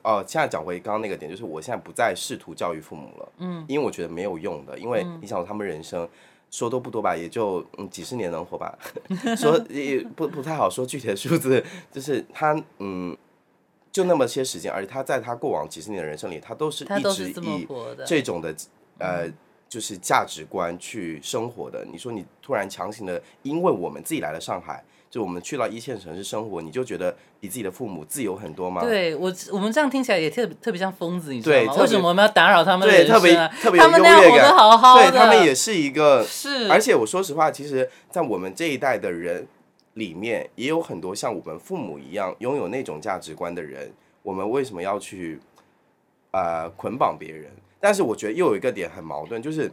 [0.05, 6.09] 哦，现在讲回刚刚那个点，就是我现在不再试图教育父母了，嗯，因为我觉得没有用的，因为你想他们人生
[6.53, 8.79] 说多不多吧，也就嗯几十年能活吧，
[9.37, 13.15] 说也不不太好说具体的数字，就是他嗯
[13.91, 17.67] 就那么些时间，而且他在他过往几十年的人生里，他都是一直以。
[18.07, 18.55] 这种的
[19.01, 19.29] 呃
[19.69, 21.85] 就是价值观去生活的。
[21.91, 28.81] 你说你突然强行的，因为我们自己来了上海，就我们去到一线城市生活，你就觉得比自己的父母自由很多吗？
[28.81, 31.75] 对我，我们这样听起来也特别特别像疯子，你知道吗？
[31.75, 33.35] 对为什么我们要打扰他们的对，人特别？
[33.61, 39.47] 特别有优越感，好好，对他们也是一个是，而且我说实话，其实，在我们这一代的人
[39.93, 43.93] 里面，也有很多像我们父母一样拥有那种价值观的人。
[44.23, 45.39] 我们为什么要去
[46.31, 47.51] 呃捆绑别人？
[47.79, 49.71] 但是我觉得又有一个点很矛盾，就是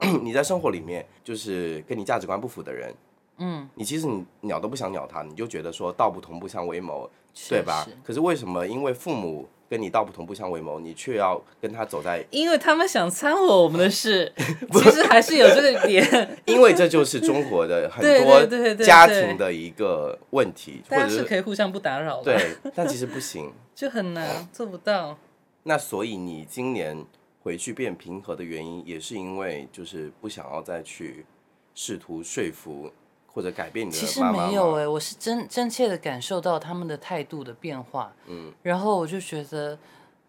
[0.20, 2.92] 你在生活里面，就是跟你价值观不符的人，
[3.38, 7.08] 嗯，你其实你鸟都不想鸟他，你就觉得说道不同不相为谋，
[7.48, 7.86] 对吧？
[8.04, 14.32] 可是为什么因为父母跟你道不同不相为谋，你却要跟他走在因为他们想掺和我们的事，
[14.72, 18.46] 其实还是有这个点，因为这就是中国的 很多
[18.76, 23.52] 家庭的一个问题，或者是是可以互相不打扰，，对，但其实不行。
[23.74, 25.18] 就很难做不到。
[25.64, 27.04] 那所以你今年
[27.42, 31.26] 回去变平和的原因，也是因为就是不想要再去
[31.74, 32.90] 试图说服
[33.36, 39.78] 或者改变你的其实妈妈吗没有哎、我是真真切的感受到他们的态度的变化，嗯，然后我就觉得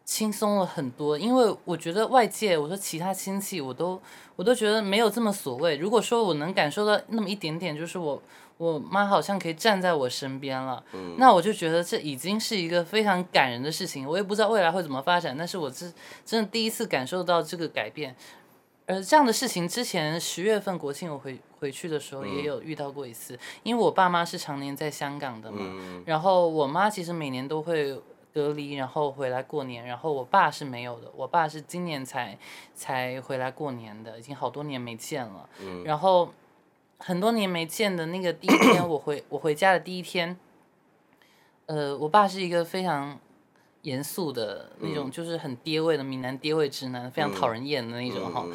[0.04, 3.98] 轻松了很多，因为我觉得外界，我说其他亲戚，我都
[4.36, 5.78] 我都觉得没有这么所谓。
[5.78, 8.22] 如果说我能感受到那么一点点，就是我
[8.58, 14.06] 我妈好像可以站在我身边了，嗯那我就觉得这已经是一个非常感人的事情。
[14.06, 15.86] 我也不知道未来会怎么发展，但是我这
[16.26, 18.14] 真的第一次感受到这个改变。
[18.88, 26.04] 呃，这样的事情之前十月份国庆我回回去的时候也有遇到过一次，因为我爸妈是常年在香港的嘛，嗯。
[26.06, 28.02] 然后我妈其实每年都会
[28.34, 32.38] 隔离，然后回来过年，然后我爸是没有的，我爸是今年才
[32.74, 35.84] 才回来过年的，已经好多年没见了，嗯。
[35.84, 36.30] 然后
[37.00, 40.40] 很多年没见的那个第一天，我回我回家的第一天，
[41.66, 43.20] 呃，我爸是一个非常。
[43.88, 48.46] 严肃的那种，就是很爹味的闽南爹味直男，非常讨人厌的那种哈。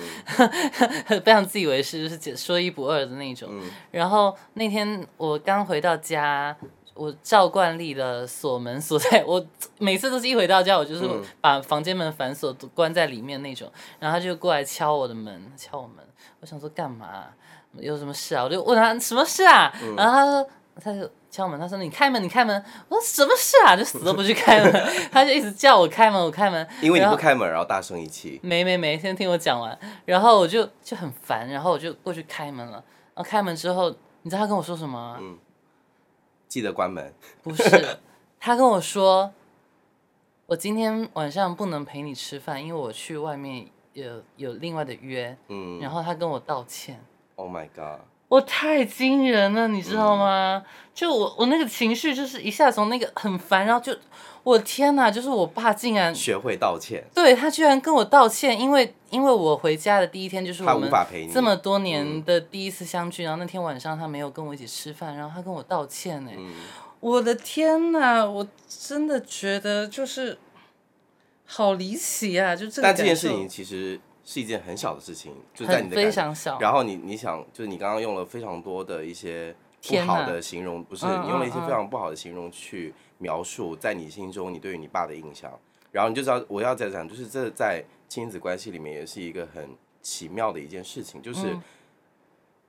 [1.08, 3.48] 嗯 非常自以为是，就是说一不二的那种。
[3.50, 6.54] 嗯然后那天我刚回到家，
[6.94, 9.42] 我照惯例的锁门锁在，我
[9.78, 13.72] 每次都是一回到家，我就是嗯把房间门反锁关在里面那种。
[13.98, 16.04] 然后他就过来敲我的门，敲我门。
[16.40, 17.24] 我想说干嘛？
[17.78, 18.44] 有什么事啊？
[18.44, 19.72] 我就问他什么事啊？
[19.82, 20.48] 嗯然后他说，
[20.80, 22.64] 他就敲门，他说你开门，你开门。
[22.88, 23.76] 我说什么事啊？
[23.76, 24.72] 就死都不去开门，
[25.12, 26.66] 他就一直叫我开门，我开门。
[26.80, 29.78] 因为你不开门，然后大声一气，没没没，先听我讲完。
[30.04, 32.82] 然后我就就很烦，然后我就过去开门了。
[33.14, 33.90] 然后开门之后，
[34.22, 35.18] 你知道他跟我说什么吗？
[35.20, 35.38] 嗯
[36.48, 37.12] 记得关门。
[37.42, 37.98] 不是，
[38.38, 39.32] 他跟我说，
[40.46, 45.34] 我今天晚上不能陪你吃饭，因为我去外面有有另外的约。
[45.48, 47.02] 嗯然后他跟我道歉
[47.36, 48.00] ，，Oh my god，
[48.32, 50.64] 我太惊人了，你知道吗？
[50.94, 53.94] 就我我那个情绪就是一下从那个很烦，然后就
[54.42, 60.90] 我天哪，就是我爸竟然学会道歉，对他居然跟我道歉，因为因为我回家的第一天就是我们
[61.30, 66.54] 这么多年的第一次相聚，然后那天晚上他没有跟我一起吃饭，然后他跟我道歉哎，嗯
[67.00, 70.38] 我的天呐，我真的觉得就是
[71.44, 72.56] 好离奇啊！
[72.56, 85.52] 就这个但这件事情其实是一件很小的事情，就在你的感常小，然后你你想，就是你刚刚用了非常多的一些不好的形容，不是嗯你用了一些非常不好的形容去描述在你心中你对于你爸的印象，
[85.90, 89.68] 然后你就知道我要再讲，就是这在亲子关系里面也是一个很
[90.00, 91.62] 奇妙的一件事情，就是、嗯。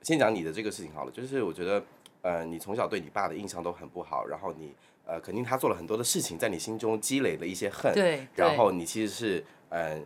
[0.02, 1.82] 先讲你的这个事情好了，就是我觉得
[2.24, 8.46] 呃你从小对你爸的印象都很不好，然后你呃肯定他做了很多的事情，在你心中积累了一些恨，对，对。
[8.46, 10.02] 然后你其实是嗯、呃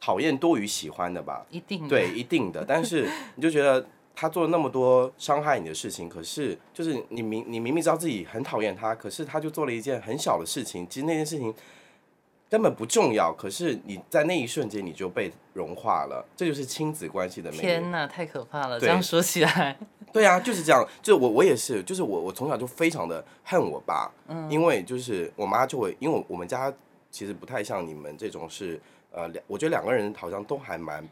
[0.00, 2.64] 讨厌多于喜欢的吧，一定对，一定的。
[2.64, 11.52] 但是 你就觉得他做了那么多伤害你的事情，可是就是你明你明明知道自己很讨厌他，可是他就做了一件很小的事情，其实那件事情
[12.48, 17.62] 根本不重要，可是你在那一瞬间你就被融化了，这就是亲子关系的魅力。
[17.62, 18.78] 天呐，太可怕了！
[18.80, 19.78] 这对样说起来，
[20.12, 20.82] 对啊，就是这样。
[21.02, 24.10] 就我我也是，就是我我从小就非常的恨我爸，
[24.48, 26.72] 因为就是我妈就会，因为我我们家
[27.10, 28.80] 其实不太像你们这种是
[29.18, 31.06] 呃两，我觉得两个人好像都还蛮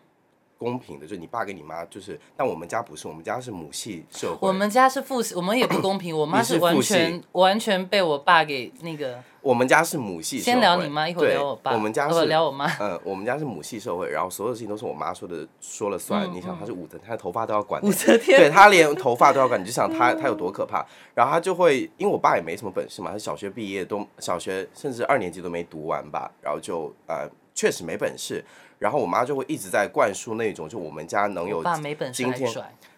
[0.56, 6.16] 公平的，就你爸跟你妈就是，但我们家不是，我们家是母系社会，我们家是父系，我们也不公平。
[6.16, 9.22] 我妈是完全完全被我爸给那个。
[9.42, 10.52] 我们家是母系社会。
[10.52, 11.72] 先聊你妈，一会儿聊我爸。
[11.72, 12.66] 我们家是聊我妈。
[12.80, 16.28] 嗯，我们家是母系社会，然后所有事情都是我妈说的说了算。
[16.32, 18.40] 你想，她是武则，她的头发都要管武则天。
[18.40, 20.84] 对她连头发都要管，你就想她 她有多可怕。
[21.14, 28.44] 然后她就会，因为我爸也没什么本事嘛，他小学毕业都小学甚至二年级都没读完吧，然后就呃确实没本事。
[28.78, 31.64] 然后我妈就会一直在灌输那种，就我们家能有
[32.12, 32.48] 今天。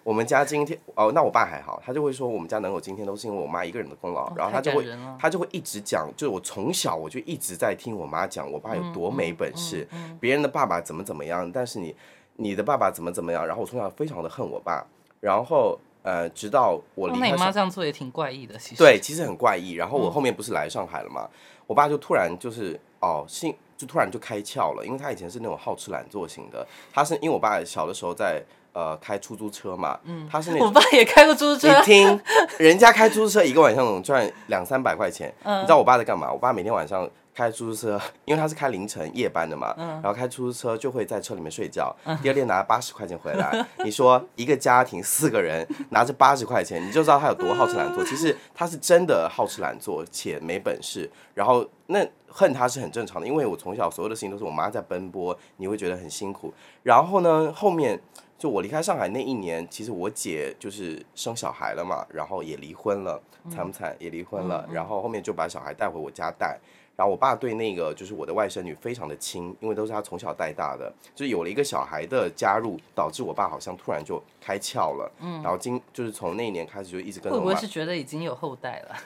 [0.03, 4.85] 我们家今天哦，那我爸还好，他就会说我们家能有今天都是因为我妈一个人的功劳，然后他就会
[5.19, 11.95] 他就会一直讲，就是我从小我就一直在听我妈讲我爸有多没本事，嗯别人的爸爸怎么怎么样，但是你
[12.37, 14.85] 你的爸爸怎么怎么样，然后我从小非常的恨我爸，
[15.21, 18.77] 然后呃，直到我哦那你妈离开上，这样做也挺怪异的，其实。
[18.83, 19.73] 对，其实很怪异。
[19.73, 21.29] 然后嗯我后面不是来上海了嘛，
[21.67, 32.21] 我爸就突然就是哦，性就突然就开窍了，因为他以前是那种好吃懒做型的，他是因为我爸小的时候在呃开出租车嘛，嗯，他是那种我爸也开过出租车你，听，
[32.59, 36.33] 人家开出租车一个晚上能赚两三百块钱，嗯你知道我爸在干嘛？
[36.33, 43.65] 我爸每天晚上开出租车， 因为他是开凌晨夜班的嘛，嗯然后开出租车就会在车里面睡觉，第二天拿八十块钱回来。
[43.85, 48.05] 你说一个家庭四个人拿着八十块钱，你就知道他有多好吃懒做。
[48.05, 56.53] 其实他是真的好吃懒做且没本事，然后那恨他是很正常的，因为我从小所有的事情都是我妈在奔波，你会觉得很辛苦。
[56.83, 58.01] 然后呢，后面
[58.37, 63.95] 就我离开上海那一年，其实我姐就是生小孩了嘛，然后也离婚了，惨不惨？
[64.01, 66.59] 也离婚了，然后后面就把小孩带回我家带。
[66.99, 75.09] 然后我爸对那个就是我的外甥女非常的亲，因为都是他从小带大的，就是有了一个小孩的加入，导致我爸好像突然就开窍了。
[75.21, 78.97] 嗯，然后今就是从那一年开始就一直跟着我妈会不会是觉得已经有后代了？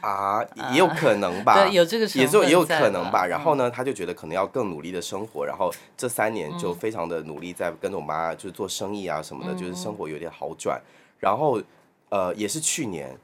[0.00, 3.26] 啊，也有可能吧，对，有这个成也就也有可能吧。
[3.26, 10.80] 嗯然后呢，他就觉得可能要更努力的生活，然后这三年就非常的努力，在跟着我妈就是做生意啊什么的，就是生活有点好转。
[11.18, 11.60] 然后
[12.08, 13.14] 呃，也是去年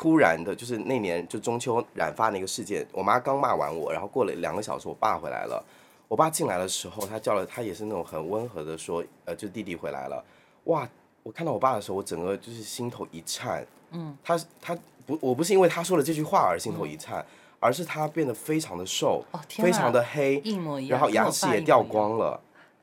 [0.00, 5.62] 突然的，就是那年就中秋染发那个事件，我妈刚骂完我，然后过了两个小时，我爸回来了。
[6.08, 10.24] 我爸进来的时候，他叫了他也是那种很温和的说，呃，就弟弟回来了。
[10.64, 10.88] 哇，
[11.22, 13.62] 我看到我爸的时候，我整个就是心头一颤。
[13.90, 17.22] 嗯，他他不，我不是因为他说了这句话而心头一颤，
[17.58, 21.82] 而是他变得非常的瘦，哦非常的黑，一模一样，然后牙齿也掉。
[21.82, 22.40] 光了。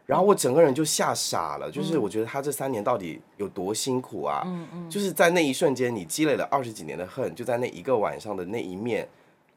[0.07, 4.41] 然后我整个人就吓傻了，嗯就是我觉得他这三年到底有多辛苦啊！
[4.45, 9.05] 嗯嗯就是在那一瞬间，你积累了二十几年的恨，就在那一个晚上的那一面，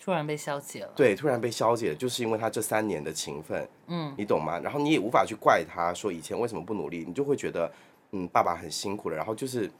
[0.02, 0.90] 突然被消解了。
[0.96, 4.58] 对，突然被消解，就是因为他这三年的勤奋，嗯，你懂吗？
[4.58, 7.70] 然后你也无法去怪他说以前为什么不努力，你就会觉得，
[8.10, 9.16] 嗯，爸爸很辛苦了。
[9.16, 9.70] 然后就是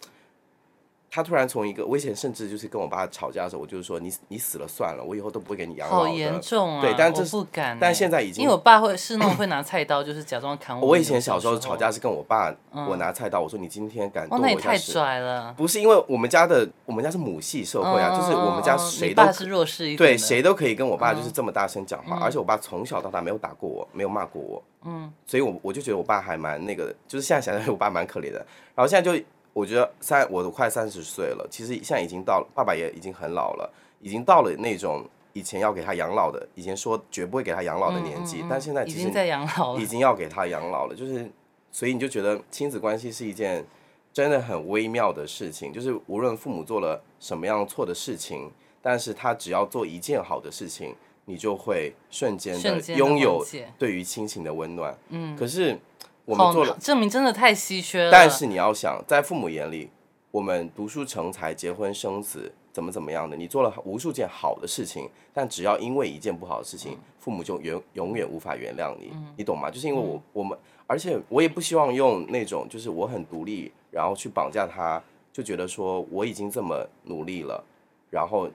[1.13, 6.09] 他突然从一个，我以前甚至就是跟我爸吵架的时候，我就是说你你死了算了，我以后都不会给你养老好。
[6.09, 6.81] 严重啊！
[6.81, 7.79] 对但这是不敢欸。
[7.81, 10.89] 但现在已经因为我爸会是那种会拿菜刀，就是假装砍我。
[10.89, 12.55] 我以前小时候吵架，是跟我爸，
[12.89, 14.79] 我拿菜刀，我说你今天敢那也太。
[14.79, 15.53] 拽了。
[15.57, 28.39] 不是因为我们家的，我们家是母系社会啊，就是我们家谁都你爸是弱势一点的嗯对谁都可以跟我爸就是这么大声讲话，而且我爸从小到大没有打过我，没有骂过我，嗯，所以我我就觉得我爸还蛮那个的，就是现在想想我爸蛮可怜的。
[28.75, 39.87] 然后现在就我觉得三我都快三十岁了，其实现在已经到了，爸爸也已经很老了，已经到了那种以前要给他养老的，以前说绝不会给他养老的年纪，但现在其实嗯已经在养老了已。
[39.87, 41.31] 经要给他养老了， 就是，
[41.73, 43.65] 所以你就觉得亲子关系是一件
[44.13, 53.45] 真的很微妙的事情，就是无论父母做了什么样错的事情，但是他只要做一件好的事情，你就会瞬间的拥有
[53.79, 54.97] 对于亲情的温暖。
[55.11, 55.79] 嗯，可是
[56.25, 58.11] 我们做了，证明真的太稀缺了。
[58.11, 59.91] 但是你要想，在父母眼里，
[60.31, 69.71] 我们读书成才、结婚生子，怎么怎么样的，你做了无数件好的事情，但只要因为一件不好的事情，父母就永永远无法原谅你，你懂吗？
[69.71, 70.57] 就是因为我我们，
[70.87, 75.03] 而且我也不希望用那种就是我很独立，然后去绑架他，
[75.33, 77.65] 就觉得说我已经这么努力了，
[78.09, 78.49] 然后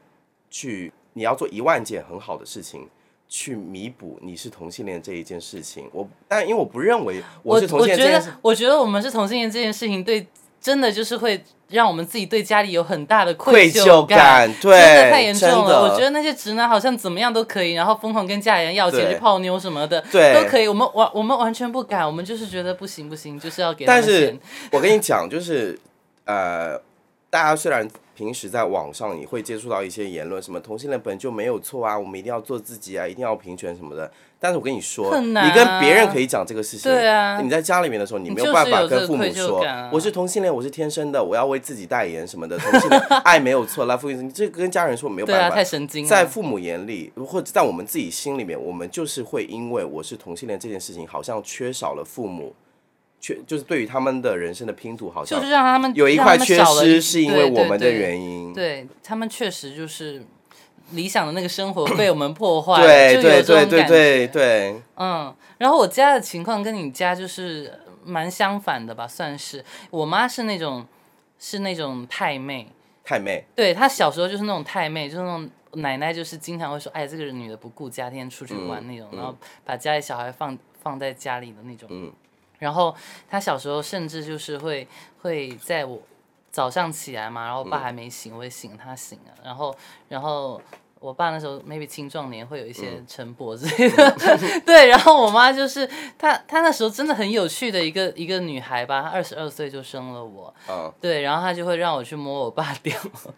[0.49, 2.87] 去你要做一万件很好的事情。
[3.27, 10.27] 去弥补你是同性恋这一件事情，我但因为我不认为我是同我觉性恋这件事得，我觉得我们是同性恋这件事情，对，
[10.61, 15.83] 真的就是会让我们自己对家里有很大的愧疚疚感，对，真的太严重了。
[15.83, 20.67] 我觉得那些直男好像怎么样都可以，然后疯狂跟家里人要钱去泡妞什么的，对都可以。
[20.67, 24.37] 我们完我们完全不敢，我们就是觉得不行不行，就是要给他但是。
[24.71, 25.77] 我跟你讲，就是
[26.25, 26.79] 呃，
[27.29, 34.09] 大家虽然平时在网上你会接触到一些言论，什么同性恋本就没有错啊，我们一定要做自己啊，一定要平权什么的。
[34.39, 45.55] 但是我跟你说，啊你跟别人可以讲这个事情，对啊你在家里面的时候，你没有办法跟父母说，我是同性恋，我是天生的，我要为自己代言什么的，同性恋爱没有错，来父你这跟家人说没有对啊，办法。
[45.55, 46.09] 太神经了。
[46.09, 52.53] 在父母眼里，或者在我们自己心里面，我们就是会因为我是同性恋这件事情，好像缺少了父母，
[53.25, 58.53] 缺就是对于他们的人生的拼图，好像就是让他们有一块缺失，是因为我们的原因。
[58.53, 60.23] 对他们确实就是
[60.91, 63.87] 理想的那个生活被我们破坏，对就有对对对这种感觉。
[63.87, 69.65] 对对，嗯，然后我家的情况跟你家就是蛮相反的吧，算是。
[69.89, 70.85] 我妈是那种
[71.39, 72.67] 是那种太妹，
[73.03, 75.49] 太妹，对她小时候就是那种太妹，就是那种
[75.81, 79.35] 奶奶就是经常会说，哎，这个女的不顾家，天天出去玩那种，然后
[79.65, 82.13] 把家里小孩放放在家里的那种。
[82.55, 82.95] 嗯然后
[83.29, 84.87] 他小时候甚至就是会
[85.21, 86.01] 会在我
[86.51, 89.75] 早上起来嘛，然后我爸还没醒，我会醒他醒了，然后
[90.09, 90.61] 然后。
[91.01, 94.15] 我爸那时候 maybe 青壮年会有一些晨勃之类的，
[94.65, 102.97] 对，然后我妈就是她，她那时候真的很有趣的一个一个女孩吧，她二十二岁就生了我，嗯，对，然后她就会让我去摸我爸 屌，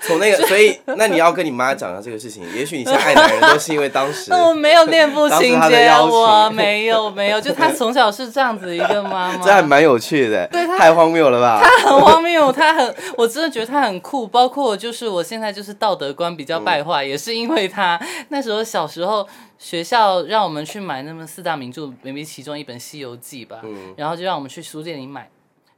[0.00, 2.42] 从那个， 所以那你要跟你妈讲一下这个事情。
[2.54, 11.60] 也许你现在爱男人都是因为当时 我没有恋父情节，她的邀请我没有没有，就她从小是这样子一个妈妈，这还蛮有趣的，对她太荒谬了吧？
[11.84, 14.26] 很荒谬，他很，我真的觉得他很酷。
[14.26, 19.26] 包括就是我现在就是道德观比较败坏，也是因为他那时候小时候
[19.58, 23.58] 学校让我们去买那么四大名著，maybe 其中一本《西游记》吧，
[23.96, 25.28] 然后就让我们去书店里买。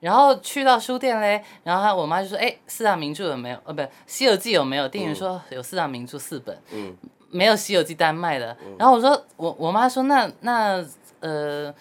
[0.02, 3.56] 然后去到书店嘞，然后他我妈就说：“哎，四大名著有没有？
[3.64, 6.92] 呃，不，《西游记》有没有？”店员说有四大名著四本，嗯
[7.30, 8.56] 没有《西游记》单卖的。
[8.76, 10.84] 然后我说：“我我妈说那那
[11.20, 11.72] 呃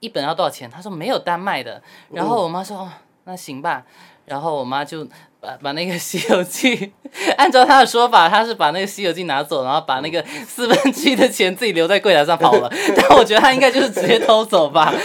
[0.00, 1.80] 一本要多少钱？”她说没有单卖的。
[2.12, 2.88] 然后我妈说：“哦，
[3.24, 3.82] 那行吧。”
[4.26, 5.06] 然后我妈就
[5.40, 6.76] 把把那个《西游记》，
[7.36, 12.70] 按照她的说法，她是把那个《西游记》拿走，然后把那个四分之一的钱自己留在柜台上跑了。
[12.94, 14.92] 但我觉得她应该就是直接偷走吧。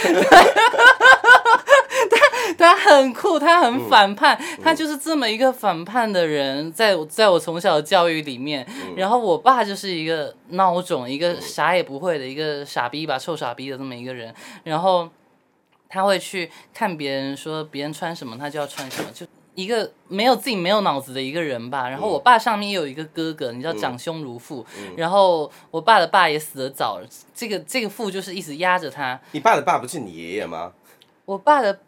[2.60, 15.08] 他很酷，他很反叛，他就是这么一个反叛的人，在我在我从小的教育里面，然后我爸就是一个孬种，一个啥也不会的一个傻逼吧，臭傻逼的这么一个人，然后
[15.88, 21.88] 他会去看别人说别人穿什么，他就要穿什么，就一个没有自己没有脑子的一个人吧。
[21.88, 24.66] 然后我爸上面也有一个哥哥，你知道长兄如父，
[24.98, 27.00] 然后我爸的爸也死得早，
[27.34, 30.72] 这个这个父就是一直压着他，你爸的爸不是你爷爷吗？
[31.24, 31.78] 我爸的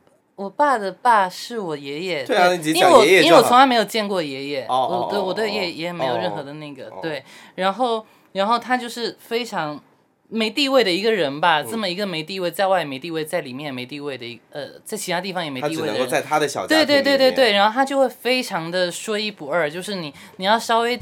[0.43, 6.99] 我爸的爸是我爷爷，对啊你因为我因为我从来没有见过爷爷，我对我对哦爷爷爷没有哦任何的那个哦。
[7.01, 7.25] 对，
[7.55, 9.81] 然后然后他就是非常
[10.29, 16.67] 没地位的一个人吧，这么一个没地位，在外也没地位，在里面也没地位的一呃，在其他地方也没地位的在他的小。
[16.67, 20.99] 对对对对对，然后他就会非常的说一不二，就是你你要稍微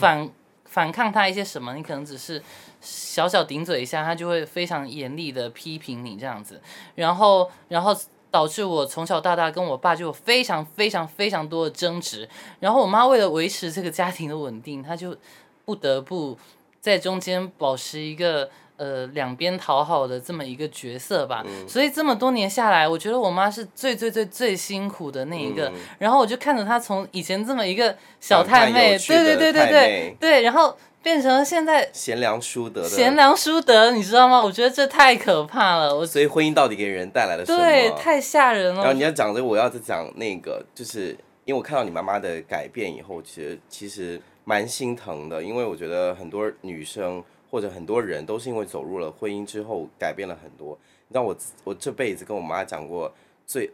[0.00, 0.28] 反
[0.66, 2.42] 反抗他一些什么，你可能只是
[2.80, 6.60] 小小顶嘴一下，他就会非常严厉的批评你这样子，
[6.96, 7.96] 然后然后
[8.32, 12.28] 导致我从小到大跟我爸就有非常非常非常多的争执，
[12.58, 15.14] 然后我妈为了维持这个家庭的稳定，她就
[15.66, 16.36] 不得不
[16.80, 21.44] 在中间保持一个呃两边讨好的这么一个角色吧。
[21.68, 25.68] 所以这么多年下来，我觉得我妈是最最最最辛苦的那一个。
[25.68, 33.14] 嗯然后我就看着她从以前这么一个小太妹，对对对对对对，然后变成现在贤良淑德的贤。
[33.14, 34.42] 良淑德，你知道吗？
[34.42, 37.58] 我觉得这太可怕了，我所以婚姻到底给人带来了什么？
[37.58, 39.02] 对太吓人了然后你。
[39.02, 41.08] 要讲这个，我要再讲那个，就是
[41.44, 50.78] 因为我看到你妈妈的改变以后，其实其实蛮心疼的，因为我觉得很多女生或者很多人都是因为走入了婚姻之后改变了很多。
[51.08, 53.12] 你知道我我这辈子跟我妈讲过
[53.44, 53.68] 最，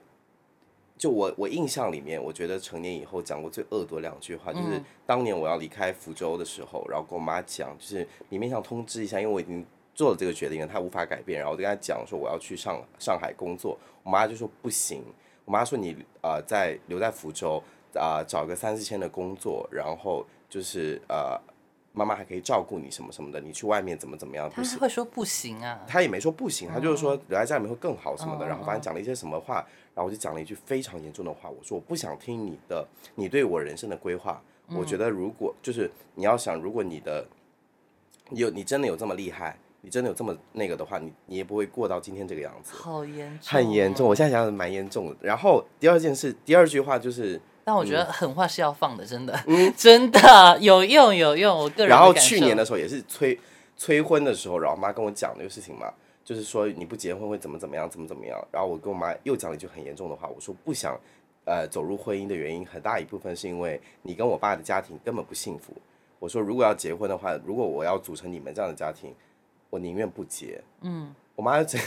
[0.98, 15.04] 就我我印象里面，我觉得成年以后讲过最恶毒两句话，就是当年我要离开福州的时候，然后跟我妈讲，就是你面想通知一下，因为我已经做了这个决定了，她无法改变，然后我就跟她讲说我要去上上海工作，我妈就说不行，
[15.44, 17.62] 我妈说你呃在留在福州
[17.94, 21.40] 啊、呃找个三四千的工作，然后就是呃
[21.92, 24.78] 妈妈还可以照顾你什么什么的，你去外面怎么怎么样不他行。
[24.78, 29.56] 会说不行啊，他也没说不行，他就是哦说留在家里面会更好什么的，然后反正讲了一些什么话，
[29.94, 37.26] 然后我就讲了一句非常严重的话，我说我不想听你的，你对我人生的规划，我觉得如果就是你要想，如果你的
[38.30, 44.06] 你有你真的有这么厉害，你真的有这么那个的话，你你也不会过到今天这个样子，好严重，很严重。
[44.08, 44.14] 我。
[44.14, 45.16] 现在想想蛮严重的。
[45.20, 49.38] 然后第二件事，第二句话就是，但我觉得狠话是要放的，真的，
[49.76, 51.54] 真的有用有用。
[51.54, 53.38] 我个人然后去年的时候也是催
[53.76, 55.92] 催婚的时候，然后我妈跟我讲这个事情嘛，
[56.24, 58.42] 就是说你不结婚会怎么怎么样，怎么怎么样。
[58.50, 60.98] 然后我跟我妈又讲了一句很严重的话，我说不想
[61.44, 65.74] 呃走入婚姻的原因很大一部分是因为你跟我爸的家庭根本不幸福。
[66.18, 69.14] 我说如果要结婚的话，如果我要组成你们这样的家庭，
[69.68, 70.58] 我宁愿不结。
[70.80, 71.78] 嗯，我妈整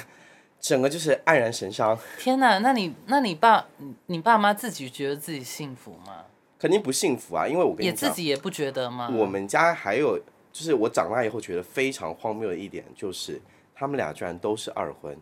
[0.62, 6.26] 整个就是黯然神伤，天哪，那你那你爸你你爸妈自己觉得自己幸福吗？
[6.59, 9.09] 肯定不幸福啊，因为我跟也你讲，自己也不觉得吗？
[9.12, 10.20] 我们家还有，
[10.53, 13.41] 就是我长大以后觉得非常荒谬的一点，就是
[13.74, 15.18] 他们俩居然都是二婚，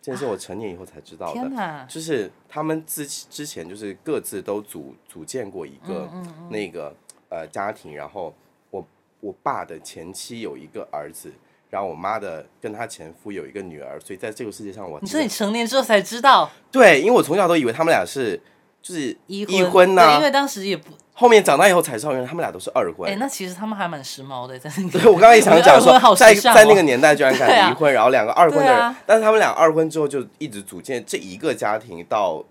[0.00, 1.32] 这件事我成年以后才知道的。
[1.32, 6.94] 天哪，就是他们之之前就是各自都组组建过一个嗯那个
[7.30, 8.32] 呃家庭，然后
[8.70, 8.86] 我
[9.18, 11.32] 我爸的前妻有一个儿子，
[11.74, 18.40] 然后我妈的跟她前夫有一个女儿，所以在这个世界上我你说你成年之后才知道对，因为我从小都以为他们俩是
[18.80, 23.10] 就是一一婚婚呐、对因为当时也不后面长大以后才知道，原来他们俩都是二婚。
[23.10, 32.44] 哎，那其实他们还蛮时髦的，在那个对，我刚刚也想讲说 在在那个年代居然敢 离婚，然后两个二婚的人，啊但是他们俩二婚之后就一直组建这一个家庭到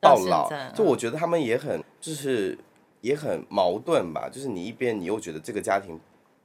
[0.00, 2.56] 到老就我觉得他们也很就是
[3.02, 5.98] 也很矛盾吧，就是你一边你又觉得这个家庭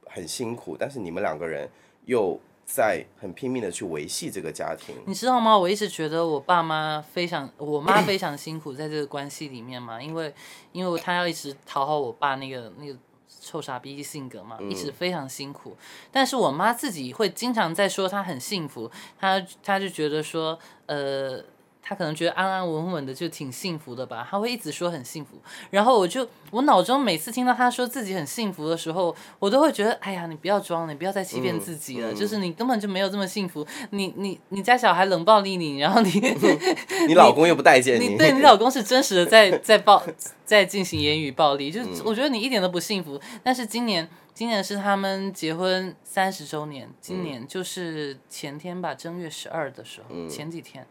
[0.06, 1.68] 很辛苦，但是你们两个人
[2.06, 4.96] 又在很拼命的去维系这个家庭。
[5.06, 5.56] 你知道吗？
[5.56, 10.34] 我一直觉得我爸妈非常，我妈非常辛苦在这个关系里面嘛，因为
[10.72, 12.98] 因为她要一直讨好我爸那个那个
[13.28, 15.76] 臭傻逼性格嘛，一直非常辛苦。
[16.10, 21.44] 但是我妈自己会经常在说她很幸福，她她就觉得说呃。
[21.88, 25.38] 他可能觉得安安稳稳的就挺幸福的吧，他会一直说很幸福。
[25.70, 33.64] 然后我就我脑中每次听到他说自己很幸福的时候，我都会觉得，哎呀，你不要装了，你不要再欺骗自己了，就是你根本就没有这么幸福。
[33.90, 36.10] 你你你家小孩冷暴力你，然后你
[37.06, 40.02] 你老公又不待见你，对你老公是真实的在 在暴
[40.44, 43.20] 在进行言语暴力，就是我觉得你一点都不幸福。
[43.44, 50.84] 但是今年今年是他们结婚三十周年，今年就是前天吧，正月十二的时候，前几天。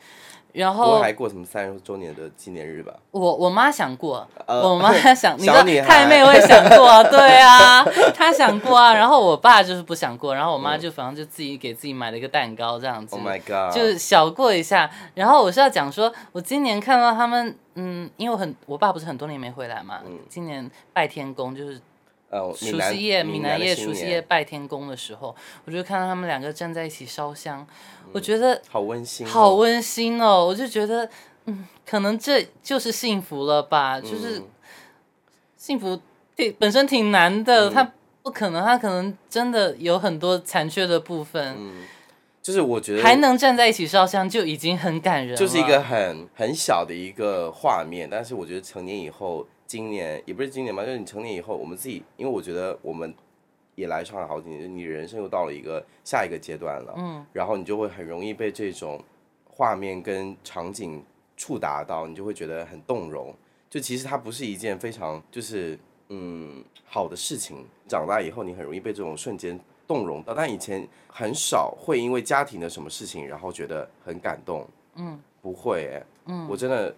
[0.55, 2.93] 然后还过什么三十周年的纪念日吧？
[3.11, 5.53] 我我妈想过，我妈 想，你说
[5.83, 7.83] 太妹会想过， 对啊，
[8.13, 8.93] 她想过啊。
[8.93, 14.89] 然后我爸就是不想过，然后我妈就反正就自己给自己买了一个蛋糕这样子，Oh my god，就是小过一下。
[15.13, 19.99] 然后我是要讲说，我今年看到他们，嗯，因为我很我爸不是很多年没回来嘛，
[20.29, 21.81] 今年拜天公就是。
[22.55, 27.65] 除夕夜，闽南夜除夕夜拜天公的时候，我就看到他们两个站在一起烧香，
[28.11, 30.45] 我觉得好温馨，好温馨哦！
[30.45, 31.09] 我就觉得，
[31.45, 33.99] 嗯，可能这就是幸福了吧？
[33.99, 34.41] 就是
[35.57, 35.99] 幸福
[36.35, 37.91] 挺本身挺难的，他
[38.23, 41.55] 不可能，他可能真的有很多残缺的部分。
[41.57, 41.83] 嗯，
[42.41, 48.07] 就是我觉得还能站在一起烧香就已经很感人，就是一个很很小的一个画面。
[48.09, 49.47] 但是我觉得成年以后。
[49.75, 53.13] 今年也不是今年吧，就是你成年以后，我们自己，因为我觉得我们
[53.75, 59.03] 也来上海好几年，你人生又到了一个下一个阶段了，嗯，然后你就会很容易被这种
[59.43, 61.03] 画面跟场景
[61.35, 63.35] 触达到，你就会觉得很动容。
[63.69, 67.65] 就其实它不是一件非常就是嗯好的事情。
[67.85, 74.65] 长大以后，你很容易被这种瞬间动容到，但以前很少会因为家庭的什么事情，然后觉得很感动，
[74.95, 76.95] 嗯，不会，哎，嗯，我真的。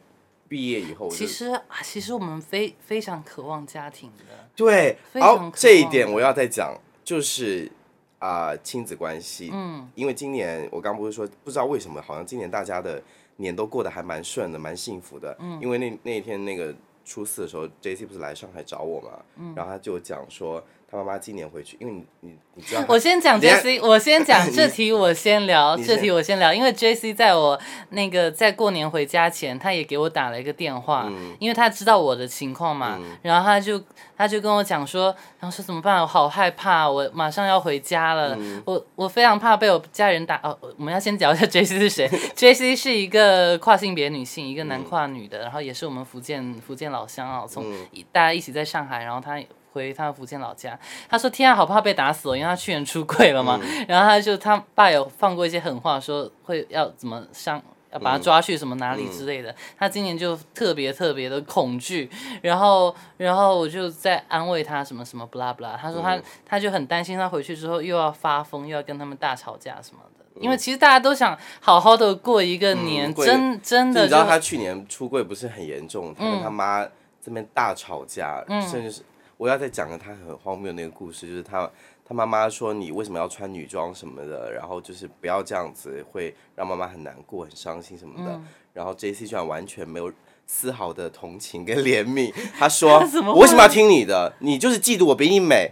[0.48, 4.50] 毕业以后，其实啊，其实我们非非常渴望家庭的。
[4.56, 7.72] 对，好，这一点我要再讲，就是
[8.20, 9.50] 啊，亲子关系。
[9.54, 13.02] 嗯，因为今年我刚不是说，不知道为什么，好像今年大家的
[13.36, 15.36] 年都过得还蛮顺的，蛮幸福的。
[15.40, 16.74] 嗯，因为那那天那个
[17.06, 20.64] 初四的时候，J C 不是来上海找我嘛，嗯，然后他就讲说。
[20.90, 27.60] 他妈妈今年回去，因为你你你知道，我先讲 J C，我先讲 这题，我先聊这题，我先聊，因为 J C 在我
[27.90, 33.84] 那个在过年回家前，他也给我打了一个电话，因为他知道我的情况嘛，然后他就
[34.16, 36.02] 他就跟我讲说，然后说怎么办？
[36.02, 40.40] 我好害怕，我马上要回家了，我我非常怕被我家人打。
[40.42, 47.66] 哦，我们要先讲一下 J C 是谁？J C 是一个跨性别女性，一个男跨女的，然后也是我们福建福建老乡啊，从
[48.14, 49.38] 大家一起在上海，然后他。
[49.78, 53.60] 回他的福建老家，他说：“天啊，好怕被打死哦，因为他去年出柜了嘛。
[53.88, 57.62] 然后他就他爸有放过一些狠话，说会要怎么伤，
[57.94, 59.56] 要把他抓去什么哪里之类的。
[59.78, 62.10] 他今年就特别特别的恐惧。
[62.42, 65.78] 然后，然后我就在安慰他什么什么不拉不拉。
[65.78, 70.26] 他说他他就很担心，他回去之后又要发疯，又要跟他们大吵架什么的。
[70.40, 74.02] 因为其实大家都想好好的过一个年，真真的。
[74.04, 76.86] 你知道他去年出柜不是很严重，他跟他妈
[77.24, 79.02] 这边大吵架，甚至是。
[79.38, 81.70] 我要再讲个他很荒谬的那个故事，就是他
[82.08, 88.42] 他妈妈说你为什么要穿女装什么的，然后就是不要这样子，会让妈妈很难过、很伤心什么的。
[88.74, 90.12] 然后 J C 居然完全没有
[90.46, 94.32] 丝毫的同情跟怜悯，他说 我为什么要听你的？
[94.40, 95.72] 你就是嫉妒我比你美。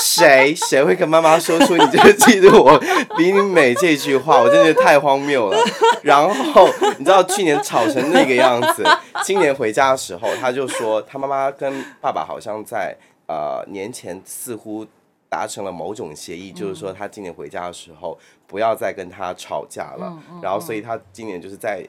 [0.00, 2.78] 谁 谁会跟妈妈说出你就是嫉妒我
[3.16, 4.40] 比你美这句话？
[4.40, 5.58] 我真的觉得太荒谬了。
[6.02, 6.20] 然
[6.52, 8.84] 后你知道去年吵成那个样子，
[9.24, 12.96] 今年回家的时候，他就说他妈妈跟爸爸好像在
[13.26, 14.86] 呃年前似乎
[15.28, 20.12] 达成了某种协议，就是说他今年回家的时候不要再跟他吵架了。
[20.42, 21.86] 然后所以他今年就是在。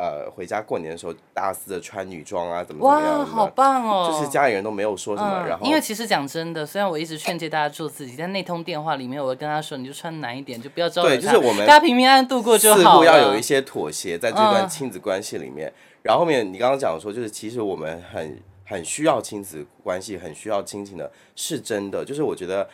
[0.00, 3.18] 呃，回家过年的时候，大肆的穿女装啊，怎么怎么样？
[3.18, 4.08] 哇，好棒哦！
[4.08, 15.72] 就是家里人都没有说什么，然后因为其实讲真的，虽然我一直劝诫大家做自己，但那通电话里面，我会跟他说，你就穿难一点，就不要招惹对，就是我们大家平平安安度过就好似乎要有一些妥协，在这段亲子关系里面。
[16.08, 22.02] 然后后面你刚刚讲说，就是其实我们很很需要亲子关系，很需要亲情的，是真的。
[22.02, 22.66] 就是我觉得，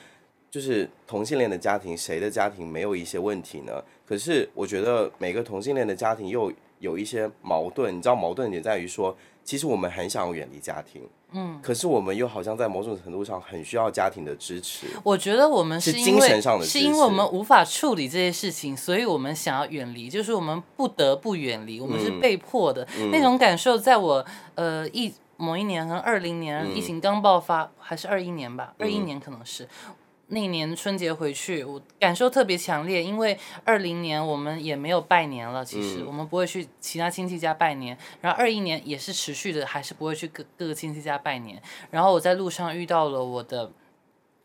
[0.52, 3.82] 就是同性恋的家庭，谁的家庭没有一些问题呢？
[4.06, 6.52] 可是我觉得每个同性恋的家庭又。
[6.80, 14.86] 有一些矛盾，你知道矛盾点在于说，其实我们很想要远离家庭，嗯，可是我们又好像在某种程度上很需要家庭的支持。
[15.02, 24.24] 我觉得我们是精神上的，是因为我们无法处理这些事情，所以我们想要远离，就是我们不得不远离，我们是被迫的那种感受，在我
[24.54, 29.68] 呃一某一年，可能二零年嗯疫情刚爆发，还是二一年吧，二一年可能是。
[30.34, 36.06] 那年春节回去，我感受特别强烈，因为二零年我们也没有拜年了，其实、嗯。
[36.06, 41.62] 我们不会去其他亲戚家拜年，然后二一年也是持续的，还是不会去各各个亲戚家拜年。
[41.90, 43.72] 然后我在路上遇到了我的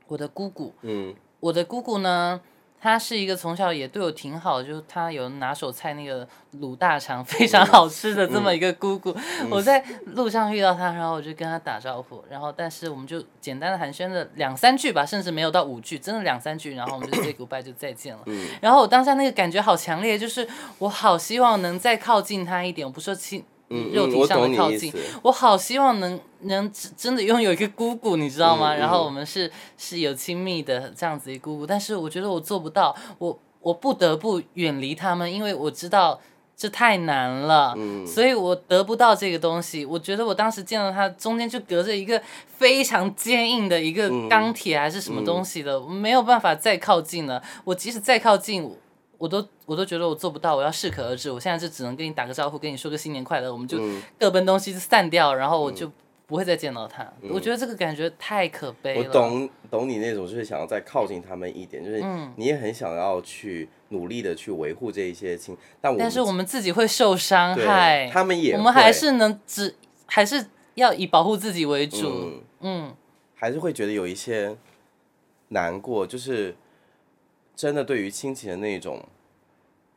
[0.08, 1.14] 我的姑姑，嗯。
[1.42, 2.42] 我的姑姑呢，
[2.82, 6.28] 她是一个从小也对我挺好，就是他有拿手菜那个
[6.60, 9.14] 卤大肠 非常好吃的这么一个姑姑。
[9.50, 18.24] 我在路上遇到他，然后我就跟他打招呼，然后但是我们就简单的寒暄了两三句吧，甚至没有到五句，真的两三句，然后我们就 say goodbye 就再见了。
[18.62, 23.44] 然后我当下那个感觉好强烈，就是我好希望能再靠近他一点，我不说亲。
[23.70, 28.74] 嗯肉体上的靠近我好希望能能真真的拥有一个姑姑，你知道吗？
[28.74, 36.20] 嗯然后嗯我们是是有亲密的这样子一个姑姑，但是我觉得我做不到，我我不得不远离他们，因为我知道
[36.56, 39.86] 这太难了，嗯所以我得不到这个东西。
[39.86, 47.42] 我觉得我当时见到他中间就隔着一个非常坚硬的一个嗯钢铁还是什么东西的，我没有办法再靠近了。
[47.64, 48.70] 我即使再靠近，
[49.20, 51.30] 我我都我都觉得我做不到，我要适可而止。
[51.30, 55.92] 我现在就只能跟你打个招呼，跟你说个新年快乐，我们就嗯各奔东西就散掉，然后我就
[56.26, 57.06] 不会再见到他。
[57.30, 59.08] 我觉得这个感觉太可悲了。
[59.08, 70.46] 我懂懂你那种，就是想要再靠近他们一点，就是嗯你也很想要去努力的去维护这一些亲，但我但是我们自己会受伤害，他们也我们还是能只还是
[70.76, 72.08] 要以保护自己为主。
[72.08, 72.96] 嗯嗯
[73.36, 74.58] 还是会觉得有一些
[75.48, 76.54] 难过，就是
[77.60, 79.04] 真的对于亲情的那种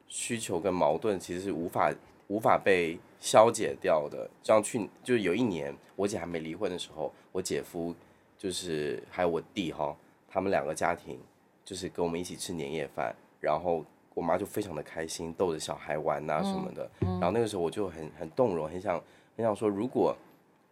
[0.08, 1.94] 需求跟矛盾，其实是无法
[2.26, 4.28] 无法被消解掉的。
[4.42, 7.94] 像去就是有一年，我姐还没离婚的时候，我姐夫
[8.36, 9.96] 就是还有我弟哈，
[10.28, 11.20] 他们两个家庭
[11.64, 16.90] 就是跟我们一起吃年夜饭，然后我妈就非常的开心，逗着小孩玩呐、什么的。
[16.98, 19.00] 然后那个时候我就很很动容，很想
[19.36, 20.16] 很想说，如果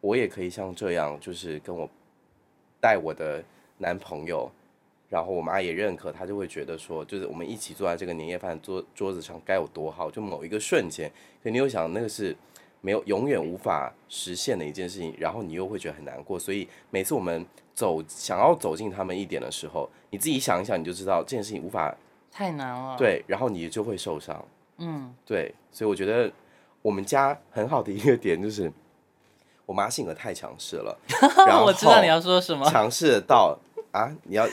[0.00, 1.88] 我也可以像这样，就是跟我
[2.80, 3.40] 带我的
[3.78, 4.50] 男朋友，
[5.10, 10.10] 然后我妈也认可，她就会觉得说，就是我们一起坐在这个年夜饭桌桌子上该有多好。
[10.10, 11.10] 就某一个瞬间，
[11.42, 12.34] 可你又想那个是
[12.80, 16.38] 没有永远无法实现的一件事情，然后你又会觉得很难过。
[16.38, 17.44] 所以每次我们
[17.74, 21.94] 走想要走近他们一点的时候，你自己想一想，你就知道这件事情无法
[22.30, 24.42] 太难了。，对，然后你就会受伤。
[24.78, 26.32] 嗯对，所以我觉得
[26.80, 28.72] 我们家很好的一个点就是，
[29.66, 30.96] 我妈性格太强势了，
[31.46, 32.64] 然后我知道你要说什么。
[32.70, 33.58] 强势到
[33.92, 34.48] 啊，你要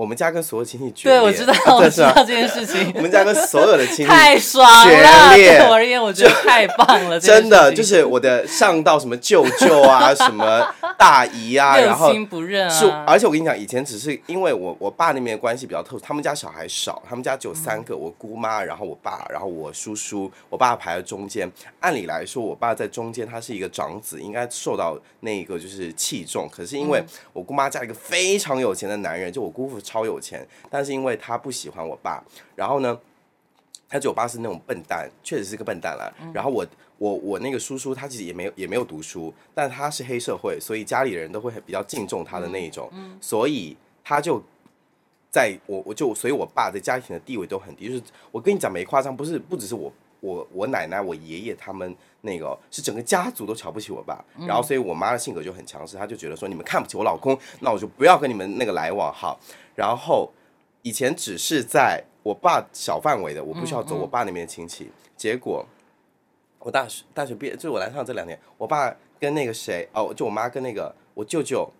[0.00, 3.02] 我们家跟所有亲戚决对，裂我知道，啊我知道这件事情我。
[3.02, 5.36] 们家跟所有的亲戚 太爽决了！
[5.36, 7.20] 裂对我而言，我觉得太棒了。
[7.20, 13.04] 真的就是我的上到什么舅舅啊，什么大姨啊， 然后亲不认是，啊。
[13.06, 21.46] 而且我跟你讲，以前只是因为我我爸那边关系比较特殊，他们家小孩少，他们家只有三个，我姑妈，然后我爸，然后我叔叔，我爸排在中间。
[21.80, 26.48] 按理来说，我爸在中间，他是一个长子，应该受到那个就是器重。
[26.50, 27.02] 可是因为
[27.34, 32.22] 我姑妈嫁了一个非常有钱的男人，就我姑父超有钱，但是因为他不喜欢我爸，
[32.54, 32.96] 然后呢，
[33.88, 36.12] 他觉得我爸是那种笨蛋，确实是个笨蛋啦。
[36.32, 36.64] 然后我
[36.98, 42.88] 我我那个叔叔，他其实也没有也没有读书，但他是黑社会，所以家里人都会很比较敬重他的那一种，
[43.20, 44.40] 所以他就
[45.28, 59.12] 在我我就所以我爸在家庭的地位都很低，就是我跟你讲没夸张，不是不只是我我我奶奶我爷爷他们那个是整个家族都瞧不起我爸，然后所以我妈的性格就很强势，她就觉得说你们看不起我老公，那我就不要跟你们那个来往。
[59.12, 59.38] 好，
[59.74, 60.30] 然后
[60.82, 64.90] 以前只是在我爸小范围的，我不需要走我爸那边的亲戚。
[65.16, 65.64] 结果
[66.58, 71.70] 我大学大学毕业，就是我来上这两年，我爸跟那个谁哦，就我妈跟那个我舅舅，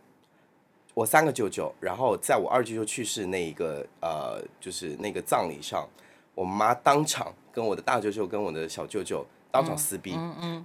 [0.95, 5.87] 我三个舅舅，然后在我二舅舅去世那一个呃，就是那个葬礼上，
[6.35, 10.17] 我妈当场跟我的大舅舅跟我的小舅舅当场撕逼，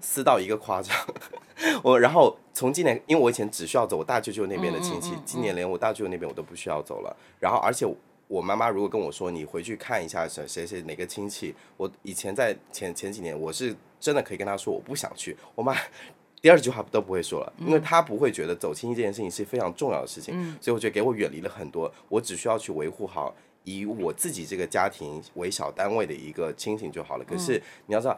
[0.02, 0.96] 撕到一个夸张。
[1.84, 7.18] 我然后从今年，因为我以前只需要走我大舅舅那边的亲戚，今年连我大舅舅那边我都不需要走了。
[7.40, 7.86] 然后而且
[8.28, 15.76] 我妈妈如果跟我说你回去看一下谁谁谁哪个亲戚，我以前在前前几年我是真的可以跟她说我不想去，我妈。
[16.42, 23.34] 第二句话都不会说了，因为她不会觉得走亲戚这件事情是非常重要的事情，所以我觉得给我远离了很多，我只需要去维护好
[23.64, 27.26] 以我自己这个家庭为小单位的一个亲情就好了。
[27.26, 28.16] 可是你要知道，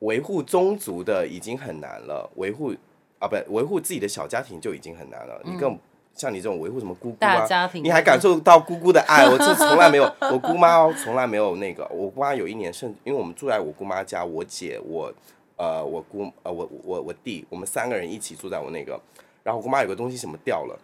[0.00, 2.72] 维护宗族的已经很难了，维护
[3.18, 5.76] 啊不维护自己的小家庭就已经很难了，你更
[6.14, 15.12] 像你这种维护什么姑姑啊，家庭你还感受到姑姑的爱， 我这从来没有，我姑妈哦从来没有那个，我姑妈有一年甚，因为我们住在我姑妈家，我姐我
[15.56, 19.00] 呃我姑呃我我我弟，我们三个人一起住在我那个，
[19.42, 20.78] 然后我姑妈有个东西什么掉了，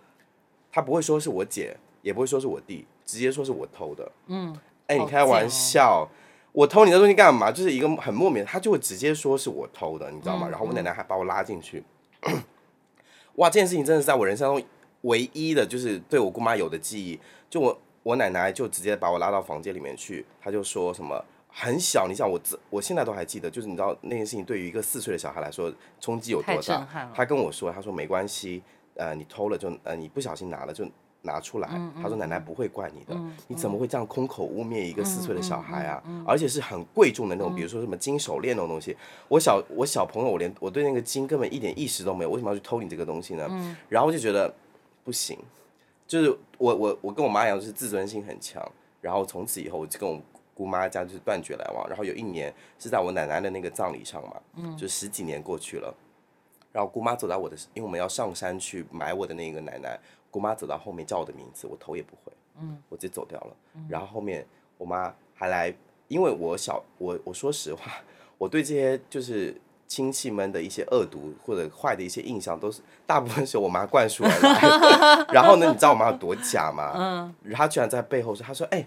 [0.72, 4.56] 她不会说是我姐，也不会说是我弟，直接说是我偷的，嗯，
[4.88, 6.08] 哎、你开玩笑。
[6.54, 7.50] 我偷你的东西干嘛？
[7.50, 10.46] 就是一个很莫名，他就会直接说是我偷的，你知道吗？
[10.46, 11.82] 嗯然后我奶奶还把我拉进去，
[13.34, 14.64] 哇，这件事情真的是在我人生中
[15.00, 17.18] 唯一的，就是对我姑妈有的记忆。
[17.50, 27.10] 就我我奶奶就直接把我拉到房间里面去，她就说什么很小，你想我自我现在都还记得，就是你知道那件事情对于一个四岁的小孩来说冲击有多大。
[27.12, 28.62] 她跟我说，她说没关系，
[28.94, 30.86] 呃，你偷了就呃你不小心拿了就
[31.24, 31.68] 拿出来。
[31.72, 36.02] 嗯她说奶奶不会怪你的，你怎么会这样空口污蔑一个四嗯岁的小孩啊？
[36.26, 38.96] 而且是很贵重的那种，比如说什么金手链那种东西。
[39.28, 43.46] 我小我小朋友，我连我对那个金根本一点意识都没有，为什么要去偷你这个东西呢？
[43.50, 44.54] 嗯然后就觉得
[45.02, 45.38] 不行，
[46.06, 48.62] 就是我我我跟我妈一样，就是自尊心很强。
[49.00, 50.18] 然后从此以后，我就跟我
[50.54, 51.86] 姑妈家就是断绝来往。
[51.88, 55.94] 然后有一年是在我奶奶的那个葬礼上嘛，嗯就十几年过去了。
[56.72, 59.98] 然后姑妈走到我的，因为我们要上山去埋我的那个奶奶，
[60.34, 63.54] 姑妈走到后面叫我的名字，我头也不回，嗯，我直接走掉了。
[63.88, 64.44] 然后后面
[64.76, 65.72] 我妈还来，
[66.08, 67.92] 因为我小我我说实话，
[68.36, 69.54] 我对这些就是
[69.86, 75.26] 亲戚们的一些恶毒或者坏的一些印象，都是大部分是我妈灌输而来的。
[75.32, 76.94] 然后呢，你知道我妈有多假吗？
[76.96, 78.84] 嗯，她居然在背后说，她说，哎、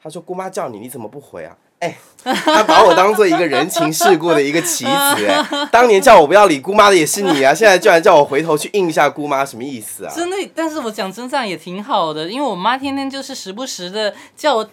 [0.00, 1.54] 她说姑妈叫你，你怎么不回啊？
[1.78, 10.12] 哎、他把我当做一个人情世故的一个棋子，哎， 当年叫我不要理姑妈的也是你啊，现在居然叫我回头去应一下姑妈，什么意思啊？
[10.14, 14.68] 真的，但是我讲真这样也挺好的，因为我妈天天就是时不时的叫我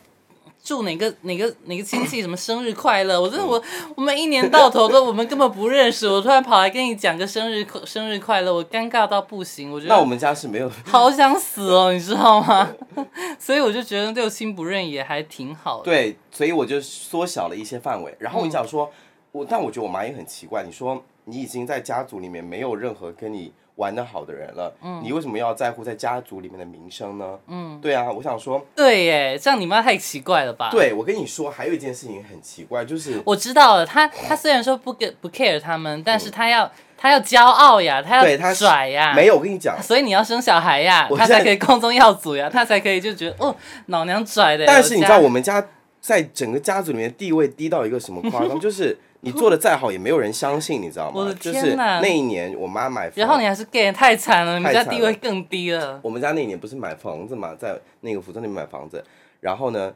[0.64, 3.62] 祝哪个哪个哪个亲戚什么生日快乐，我真的我
[3.96, 12.74] 我们一年到头都我们根本不认识，我突然跑来跟你讲个生日快生日快乐，我尴尬到不行，我觉得那我们家是没有， 好想死哦，你知道吗？
[13.38, 15.84] 所以我就觉得六亲不认也还挺好的。
[15.84, 18.16] 对，所以我就缩小了一些范围。
[18.18, 18.90] 然后你想说，
[19.34, 24.72] 我但我觉得我妈也很奇怪，你说你已经在家族里面没有任何跟你玩的好的人了，
[25.02, 27.40] 你为什么要在乎在家族里面的名声呢？
[27.48, 33.86] 嗯，对啊，我想说，对耶，这样你妈太奇怪了吧？，对我跟你说，还有一件事情很奇怪，就是我知道了。
[33.86, 39.36] 他他虽然说不给不 care 他们，但是他要他要骄傲呀，他要对她是拽呀，没有。
[39.36, 43.56] 我跟你讲，所以你要生小孩呀，他才可以光宗耀祖呀，他才可以就觉得哦，
[43.88, 44.66] 老娘拽的。
[44.68, 45.66] 但是你知道我们们家
[46.00, 48.96] 在整个家族里面地位低到一个什么夸张， 就是
[49.26, 51.38] 你做的再好也没有人相信，你知道我的吗？
[51.40, 55.98] 就是天哪那一年我妈买房，然后你还是 gay，太惨了，你们家地位更低了。
[56.04, 59.02] 我们家那一年不是买房子嘛，在那个福州那边买房子，
[59.40, 59.94] 然后呢，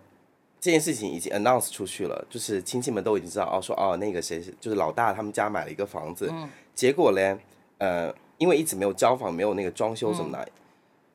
[0.62, 6.32] 这件事情已经 announce 出去了，就是亲戚们都已经知道哦，说哦那个谁是就是老大他们家买了一个房子，
[6.74, 7.38] 结果嘞，
[7.80, 10.48] 呃，因为一直没有交房，没有那个装修什么的，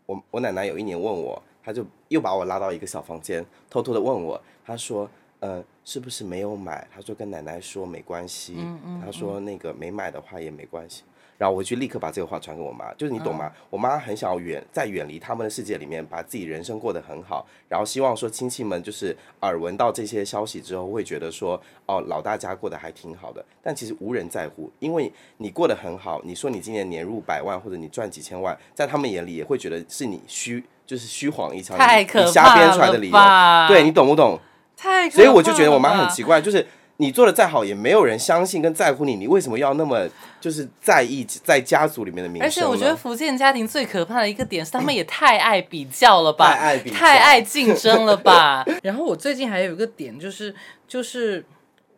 [0.05, 5.09] 我我奶奶有一年问我，她就又把我拉到一个小房间，偷偷的问我，她说。
[5.41, 6.87] 呃，是不是没有买？
[6.95, 8.57] 他说跟奶奶说没关系。
[9.05, 11.03] 他说那个没买的话也没关系。
[11.39, 13.51] 然后我回去立刻把这个话传给我妈，就是你懂吗？
[13.69, 23.45] 我妈很想要远在远离他们的世界里面，把自己人生过得很好，然后希望说亲戚们就是耳闻到这些消息之后，会觉得说哦，老大家过得还挺好的。
[23.61, 33.19] 但其实无人在乎，因为你过得很好，你说你今年年入百万或者你赚几千万，在他们眼里也会觉得是你虚，就是虚晃一枪，你太可你瞎编出来的理由。
[33.67, 34.39] 对你懂不懂？
[35.11, 36.67] 所以我就觉得我妈很奇怪，就是
[36.99, 40.09] 你做的再好，也没有人相信跟在乎你，你为什么要那么
[40.41, 42.47] 就是在意在家族里面的名声？
[42.47, 48.65] 而且我觉得福建家庭最可怕的一个点是，他们也太爱比较了吧，太爱比较太爱竞争了吧。
[48.83, 50.55] 然后我最近还有一个点就是，
[50.87, 51.45] 就是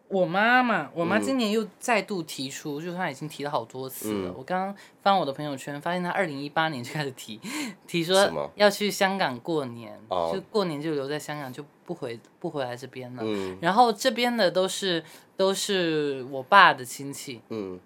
[0.09, 4.29] 我妈妈，我妈今年又再度提出，就是她已经提了好多次了。
[4.29, 4.35] 嗯。
[4.37, 7.41] 我刚刚翻我的朋友圈，发现她二零一八年就开始提，
[7.87, 13.23] 提说要去香港过年，哦就过年就留在香港，就不回不回来这边了。
[13.25, 13.59] 嗯。
[13.61, 15.03] 然后这边的都是
[15.37, 17.81] 都是我爸的亲戚，嗯，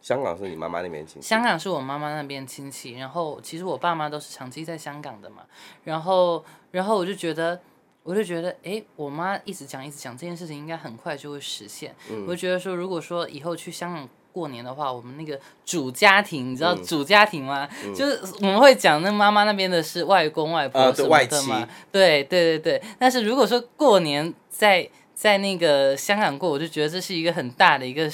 [0.00, 5.42] 香港是你妈妈那边亲戚，香港是我妈妈那边亲戚，然后其实我爸妈都是长期在香港的嘛，
[5.84, 7.60] 然后然后我就觉得，
[8.02, 11.94] 我就觉得，哎，我妈一直讲一直讲这件事情，应该很快就会实现。
[12.10, 17.68] 嗯我就觉得说，如果说以后去香港过年的话，我们那个主家庭，你知道嗯主家庭吗？
[17.94, 22.82] 就是我们会讲那妈妈那边的是外公外婆什么的嘛，对对对对。
[22.98, 28.10] 但是如果说过年在在那个香港过，我就觉得这是一个很大的一个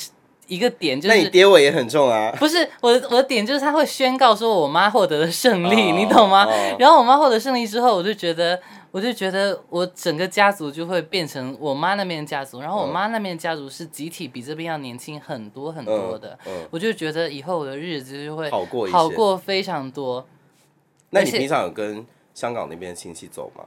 [0.48, 1.30] 一个点，就那你是。
[1.30, 2.32] 爹味也很重啊。
[2.38, 6.44] 不是我的我的点就是他会宣告说我妈获得了胜利，哦你懂吗？
[6.44, 8.60] 哦然后我妈获得胜利之后，我就觉得
[8.96, 20.26] 我就觉得我整个家族就会变成我妈那边家族，然后我嗯妈那边家族是集体比这边要年轻很多很多的，嗯嗯我就觉得以后我的日子就会好过好过非常多。
[21.10, 23.62] 那你平常有跟香港那边亲戚走吗？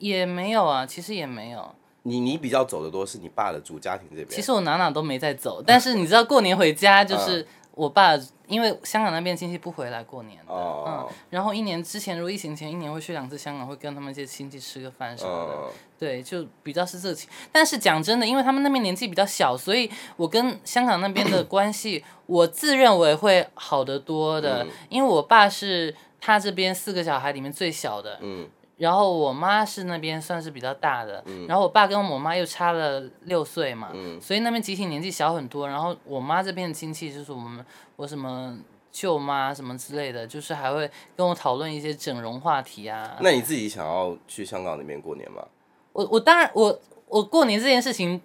[0.00, 1.72] 也没有啊，其实也没有。
[2.02, 4.28] 你你比较走的多是你爸的主家庭这边。
[4.28, 8.18] 其实我哪哪都没在走，但是你知道过年回家就是我爸
[8.48, 17.28] 因为香港那边亲戚不回来过年的，哦嗯，然后一年之前如果疫情前一年会去两次香港，会跟他们一些亲戚吃个饭什么的，嗯，对，就比较是这个情。
[17.52, 24.64] 但是讲真的，因为他们那边年纪比较小，所以我跟香港那边的关系，我自认为会好得多的。
[24.64, 28.48] 嗯因为我爸是他这边四个小孩里面最小的，嗯
[28.78, 35.68] 然后我妈是那边算是比较大的，然后我爸跟我妈又差了六岁嘛，嗯所以那边集体年纪小很多。
[35.68, 37.64] 然后我妈这边的亲戚就是我们
[37.96, 38.56] 我什么
[38.92, 43.16] 舅妈什么之类的，就是还会跟我讨论一些整容话题啊。
[43.20, 45.44] 那你自己想要去香港那边过年吗？
[45.92, 48.20] 我我当然我我过年这件事情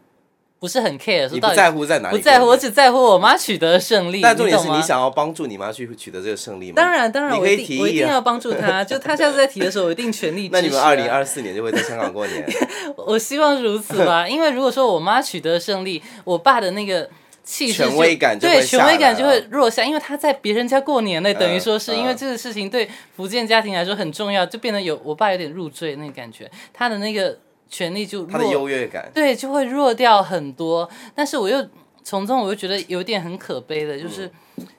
[0.63, 2.15] 不是很 care，说你不到底在乎在哪里？
[2.15, 2.55] 不在乎，我。
[2.55, 4.21] 只在乎我妈取得胜利。
[4.21, 6.75] 但重点是懂吗你想要帮助你妈去取得这个胜利吗？
[6.77, 7.81] 当然当然，你可以我一定提议啊。
[7.81, 8.81] 我一定要帮助她。
[8.85, 10.61] 就她下次再提的时候，我一定全力支持、啊。
[10.61, 12.45] 那你们二零二四年就会在香港过年？
[12.95, 17.09] 我希望如此吧， 因为如果说我妈取得胜利，我爸的那个
[17.43, 27.37] 气势就权威感就会对权威感就会弱下，因为他在别人家过年呢，等于说是嗯因为这个事情对福建家庭来说很重要，就变得有我爸有点入赘那个感觉，他的那个
[27.73, 29.09] 权力就他的弱优越感。
[29.13, 30.87] 对，就会弱掉很多。
[31.15, 31.67] 但是我又
[32.03, 34.29] 从中，我又觉得有点很可悲的，就是、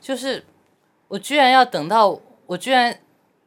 [0.01, 0.45] 就是
[1.09, 2.17] 我居然要等到
[2.47, 2.97] 我居然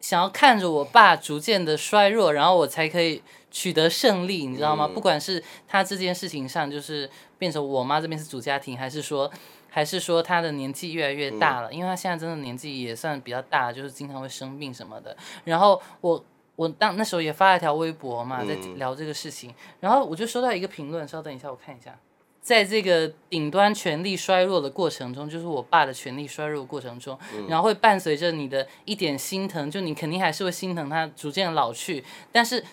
[0.01, 4.85] 想要看着我爸逐渐的衰弱，然后我才可以取得胜利，你知道吗？
[4.89, 9.31] 嗯不管是他这件事情上，就是变成我妈这边是主家庭，还是说。
[9.69, 15.15] 还是说他的年纪越来越大了，因为他现在真的年纪也算比较大，就是经常会生病什么的。
[15.43, 16.23] 然后我
[16.57, 21.97] 我当那时候也发了一条微博嘛，在嗯聊这个事情，然后我就收到一个评论，稍等一下，我看一下。
[22.41, 32.63] 在这个顶端权力衰弱的过程中，就是我爸的权力衰弱的过程中，然后会伴随着你的一点心疼，就你肯定还是会心疼他逐渐老去，但是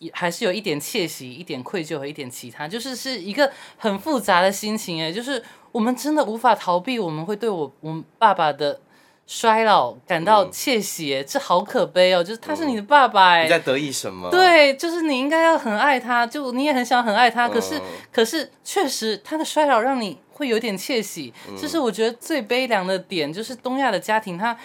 [0.00, 8.80] 也还是有一点窃喜、一点愧疚和一点其他，就是是一个很复杂的心情哎，就是我们真的无法逃避，我们会对我我们爸爸的
[9.26, 21.56] 衰老感到窃喜哎，这好可悲哦，就是他是你的爸爸哎，你在得意什么？，对，就是你应该要很爱他，就你也很想很爱他，可是、嗯可是确实他的衰老让你会有点窃喜，嗯。
[21.58, 24.56] 这是我觉得最悲凉的点，就是东亚的家庭他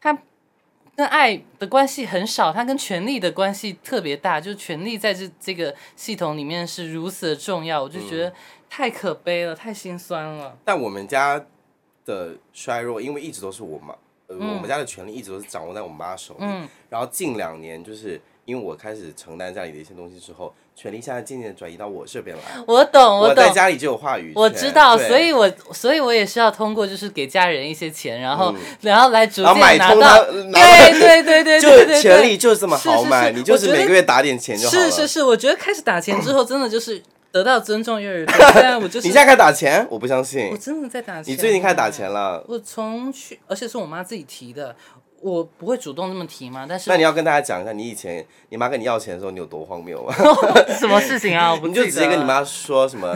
[0.00, 0.16] 他
[0.94, 8.32] 跟爱的关系很少，他跟权力的关系特别大，就是权力在这这个系统里面是如此的重要，我就觉得
[8.68, 10.56] 太可悲了，太心酸了。
[10.64, 11.44] 但我们家
[12.06, 13.94] 的衰弱，因为一直都是我妈，
[14.28, 16.40] 呃，我们家的权利一直都是掌握在我妈手里。
[16.40, 22.42] 嗯然后近两年，就是因为我开始承担家里的一些东西之后，权力现在渐渐地转移到我这边来。
[22.64, 34.90] 我懂，我懂，在家里就有话语权，我知道，所以我所以我也是要通过就是给家人一些钱，然后、嗯然后来逐渐拿到，对对对对就权利就是这么是是豪迈，是你就是每个月打点钱就好了。
[34.90, 37.02] 是是是，我觉得开始打钱之后，真的就是
[37.36, 38.34] 得到尊重越来越多。
[38.52, 40.60] 虽然我就是你现在开始打钱，我不相信我信。
[40.60, 42.10] 真的在打钱，你最近开始打钱。
[42.10, 44.74] 了，我从去，而且是我妈自己提的，
[45.30, 46.66] 我不会主动这么提嘛。
[46.68, 50.14] 但是那你要跟大家讲一下，你以前你妈跟你要钱的时候，你有多荒谬吗？
[50.78, 51.50] 什么事情啊？
[51.54, 53.14] 我不你就直接跟你妈说什么，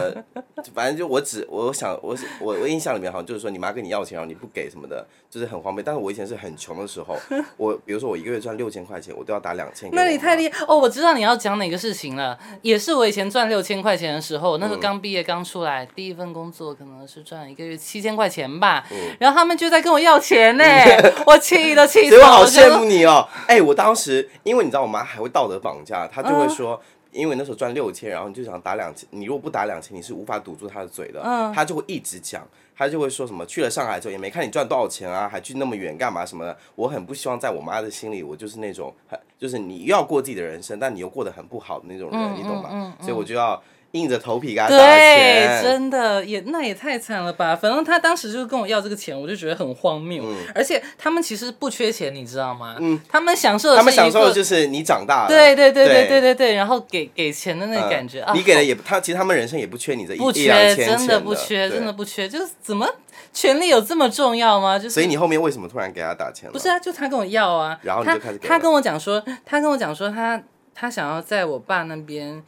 [0.74, 5.82] 反正就我只我想我我我印象里面好像就是说你妈跟你要钱，然后你不给什么的，就是很荒谬。
[5.84, 7.16] 但是我以前是很穷的时候，
[7.56, 9.88] 我比如说我一个月赚六千块钱，我都要打两千。
[9.92, 10.76] 那你太厉害哦！
[10.76, 20.64] 我知道你要讲哪个事情了，也是我以前赚六千块钱的时候，那时候嗯刚毕业刚出来，第一份工作可能是赚一个月七千块钱吧，嗯然后他们就在跟我要钱呢，
[21.26, 23.26] 我气都气死所以我，好羡慕你哦！
[23.46, 26.80] 哎、我当时因为你知道我妈还会道德绑架，她就会说。
[27.12, 31.20] 因为那时候赚六千，然后你就想打两千，你如果不打两千，你是无法堵住她的嘴的。
[31.24, 32.46] 嗯她就会一直讲，
[32.76, 36.56] 她就会说什么去了上海之后也没看你赚多少钱啊，还去那么远干嘛什么的。
[36.76, 42.68] 我很不希望在我妈的心里，我就是那种很就是你又要过自己的人生，但你又过得很不好的那种人，嗯你懂吗？
[42.70, 43.60] 嗯嗯所以我就要
[43.92, 47.56] 硬着头皮给他打钱，真的也那也太惨了吧！
[47.56, 50.24] 反正他当时就是跟我要这个钱，我就觉得很荒谬。
[50.54, 52.76] 而且他们其实不缺钱，你知道吗？
[52.78, 55.28] 嗯，他们享受的，他们享受的就是你长大了。
[55.28, 56.54] 对对对对对对对。
[56.54, 62.28] 然后给给钱的那个感觉啊，你给的也他其实他们人生也不缺你这一不千，真的不缺，真的不缺。
[62.28, 62.86] 就是怎么
[63.32, 64.78] 权力有这么重要吗？
[64.78, 66.48] 就是所以你后面为什么突然给他打钱？
[66.52, 70.40] 不是啊，就他跟我要啊，然后就开始他跟我讲说，他跟我讲说他
[70.74, 72.40] 他想要在我爸那边。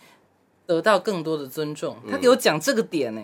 [0.66, 3.20] 得到更多的尊重，他给我讲这个点呢、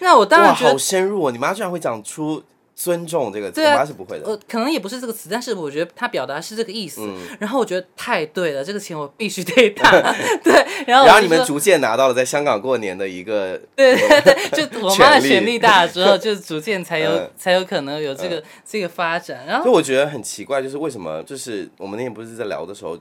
[0.00, 0.78] 那我当然觉得。
[0.78, 1.30] 深入哦！
[1.30, 2.42] 你妈居然会讲出
[2.74, 4.26] 尊重这个词，啊我妈是不会的。
[4.26, 7.00] 呃，可能也不是这个词，但是我觉得他表达是这个意思。
[7.02, 9.90] 嗯然后我觉得太对了，这个钱我必须得打。
[10.42, 10.52] 对，
[10.86, 19.44] 然后然后你们逐渐拿到了在香港过年的一个，对对对， 就我妈的权力大了之后，就逐渐才有、嗯才有可能有这个、这个发展。
[19.46, 22.96] 然后就我觉得很奇怪，就是为什么就是我们那天不是在聊的时候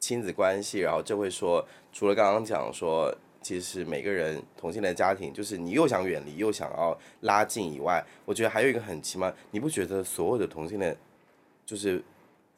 [0.00, 10.96] 亲子关系，然后就会说，除了刚刚讲说其实每个人同性恋家庭，就是你又想远离又想要拉近以外，我觉得还有一个很奇妙，你不觉得所有的同性恋
[11.66, 12.02] 就是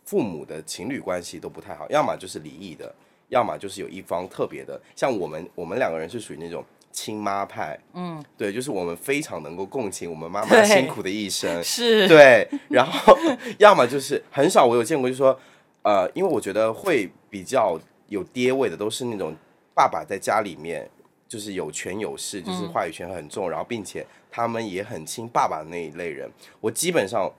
[0.04, 2.94] 父母的情侣关系都不太好，要么就是离异的，
[3.28, 6.62] 要么就是有一方特别的，像我们我们两个人是属于那种
[6.92, 13.16] 亲妈派，嗯，对，就是我们非常能够共情我们妈妈辛苦的一生， 是，对，然后
[13.58, 15.36] 要么就是很少我有见过，就是说，
[15.82, 17.80] 呃，因为我觉得会比较
[18.14, 19.34] 有爹味的，都是那种
[19.74, 20.88] 爸爸在家里面
[21.28, 26.30] 就是有权有势，就是话语权很重，然后并且他们也很亲爸爸的那一类人。
[26.60, 27.30] 我基本上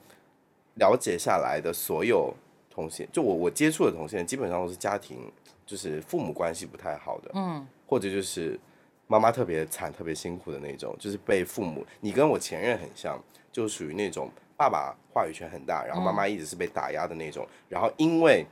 [0.75, 2.33] 了解下来的所有
[2.69, 5.31] 同性，就我我接触的同性恋，基本上都是家庭
[5.65, 8.59] 就是父母关系不太好的，嗯，或者就是
[9.07, 11.85] 妈妈特别惨、特别辛苦的那种，就是被父母。
[12.01, 13.17] 你跟我前任很像，
[13.51, 17.47] 就属于那种爸爸话语权很大，然后妈妈一直是被打压的那种。
[17.69, 18.45] 然后因为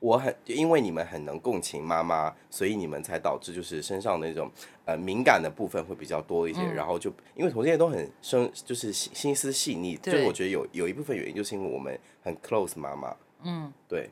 [0.00, 4.50] 我很，因为你们很能共情妈妈，所以你们才导致就是身上那种
[4.84, 6.62] 呃敏感的部分会比较多一些。
[6.62, 13.16] 然后就因为同性恋都很生，就是心心思细腻，就是我觉得有有一部分原因就是因为我们很 close 妈妈。
[13.42, 14.10] 嗯，对，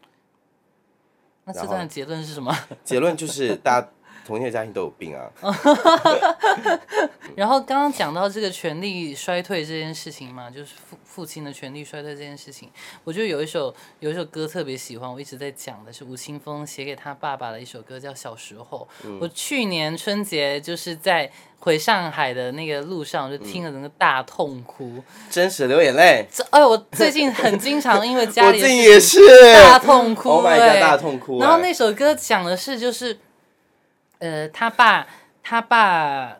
[1.44, 2.52] 那这段的结论是什么？
[2.84, 3.88] 结论就是大家
[4.26, 5.30] 同性的家庭都有病啊。
[7.36, 12.70] 然后刚刚讲到这个权力衰退这件事情嘛，就是父父亲的权力衰退这件事情，
[13.04, 18.88] 我就有一首有一首歌特别喜欢，我一直在讲的是吴青峰写给他爸爸的一首歌，叫《小时候》。
[19.20, 25.02] 我去年春节就是在回上海的那个路上，我就听了整个大痛哭。
[25.30, 29.18] 真实流眼泪，这哎，我最近很经常因为家里 也是
[29.54, 33.18] 大痛哭、Oh my 哎 god，大痛哭、然后哎那首歌讲的是，就是，
[34.18, 35.06] 呃，他爸
[35.42, 36.36] 他爸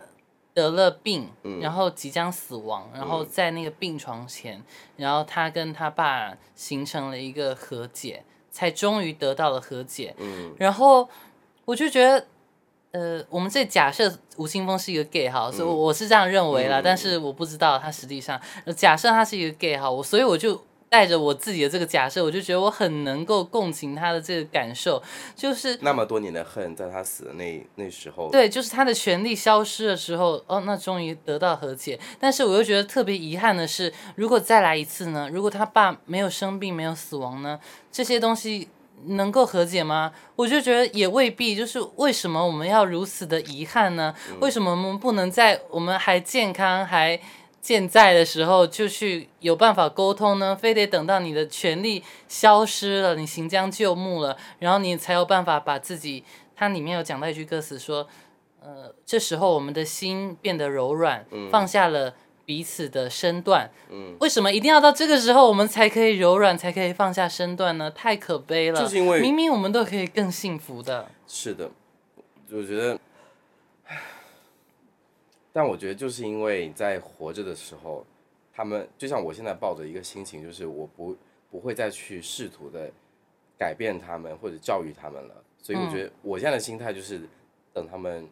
[0.54, 4.62] 得了病，嗯然后即将死亡，然后在那个病床前，
[4.96, 10.14] 然后他跟他爸形成了一个和解，才终于得到了和解。
[10.18, 11.08] 嗯然后
[11.64, 12.26] 我就觉得。
[12.92, 20.58] 呃，我们这假设吴青峰是一个 gay 哈，所以我我是这样认为啦，嗯但是我不知道他实际上，呃假设他是一个 gay 哈，我所以我就
[20.88, 25.02] 带着我自己的这个假设，我就觉得我很能够共情他的这个感受，
[25.34, 31.98] 就是那么多年的恨，在他死的那那时候，对，就是他的权利消失的时候，哦，那终于得到和解。
[32.20, 35.28] 但是我又觉得特别遗憾的是，如果再来一次呢？
[35.32, 37.58] 如果他爸没有生病、没有死亡呢？
[37.90, 38.68] 这些东西
[39.06, 40.12] 能够和解吗？
[40.36, 41.56] 我就觉得也未必。
[41.56, 44.14] 就是为什么我们要如此的遗憾呢？
[44.40, 47.18] 为什么我们不能在我们还健康还
[47.66, 50.54] 健在的时候就去有办法沟通呢？
[50.54, 56.22] 非得等到你的权利消失了，你行将就木了，然后你才有办法把自己。
[56.54, 58.06] 它里面有讲到一句歌词说，
[58.62, 62.14] 呃，这时候我们的心变得柔软，放下了
[62.44, 63.68] 彼此的身段。
[63.90, 67.90] 嗯，为什么一定要到这个时候我们才可以柔软，才可以放下身段呢？
[67.90, 68.80] 太可悲了。
[68.80, 71.10] 就是因为明明我们都可以更幸福的。
[71.26, 71.68] 是的，
[72.52, 72.98] 我觉得，
[73.88, 73.98] 唉
[75.56, 78.04] 但我觉得就是因为在活着的时候，
[78.52, 81.16] 他们就像我现在抱着一个心情，就是我不
[81.50, 82.92] 不会再去试图的
[83.56, 87.22] 改变他们或者教育他们了，所以我觉得我现在的心态就是
[87.72, 88.28] 等他们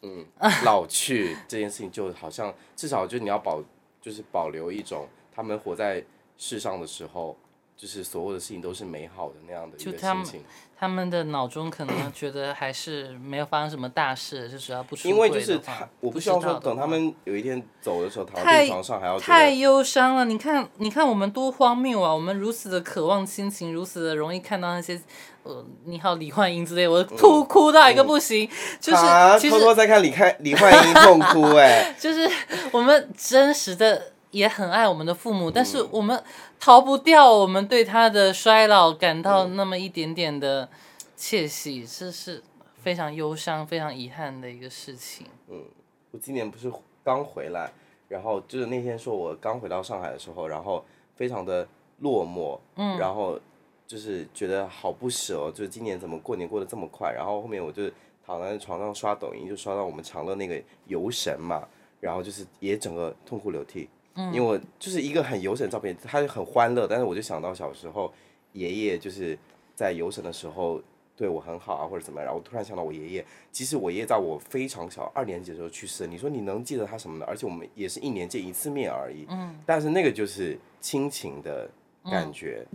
[0.00, 0.24] 嗯
[0.64, 3.62] 老去这件事情，就好像至少就你要保
[4.00, 6.02] 就是保留一种他们活在
[6.38, 7.36] 世上的时候。
[7.76, 10.44] 就是所有的事情都是美好的那样的一个心情，
[10.78, 20.24] 他们的脑中可能觉得还是没有发生什么大事，就只要不出因为就是他，我不希望说等他们有一天走的时候躺在病床上还要太忧伤了！
[20.24, 22.14] 你看，你看我们多荒谬啊！
[22.14, 25.00] 我们如此的渴望亲情，如此的容易看到那些
[25.42, 28.48] 呃，你好李焕英之类，我哭哭到一个不行。
[28.80, 29.02] 就是
[29.38, 32.30] 其实偷偷在看李看李焕英痛哭 哎、就是
[32.72, 36.22] 我们真实的也很爱我们的父母，但嗯是我们
[36.64, 40.66] 逃不掉我们对他的衰老感到那么一点点的
[41.14, 42.42] 窃喜，这是
[42.76, 45.26] 非常忧伤、非常遗憾的一个事情。
[45.50, 45.62] 嗯
[46.10, 47.70] 我今年不是刚回来，
[48.08, 50.82] 然后就是那天说我刚回到上海的时候，然后
[51.14, 53.38] 非常的落寞，嗯，然后
[53.86, 57.82] 就是觉得好不舍哦，就是今年怎么过年过得这么快，然后后面我就
[58.26, 61.68] 躺在床上刷抖音，就刷到我们长乐那个游神嘛，
[62.00, 68.12] 然后就是也整个痛哭流涕，嗯，因为我就是一个很游神的照片，他就很欢乐，但是我就想到小时候
[68.52, 69.38] 爷爷就是
[69.74, 70.80] 在游神的时候。
[71.16, 76.10] 对我很好啊，或者怎么样，然后我突然想到我爷爷，其实我爷爷在我非常小二年级的时候去世了。
[76.10, 77.24] 你说你能记得他什么呢？
[77.28, 79.24] 而且我们也是一年见一次面而已。
[79.28, 79.56] 嗯。
[79.64, 81.70] 但是那个就是亲情的
[82.10, 82.66] 感觉，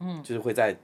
[0.00, 0.76] 嗯，就是会在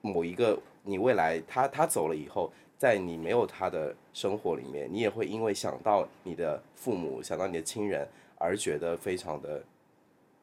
[0.00, 8.06] 某一个你未来他他走了以后，在你没有他的生活里面，你也会因为想到你的父母，想到你的亲人，
[8.42, 9.62] 而觉得非常的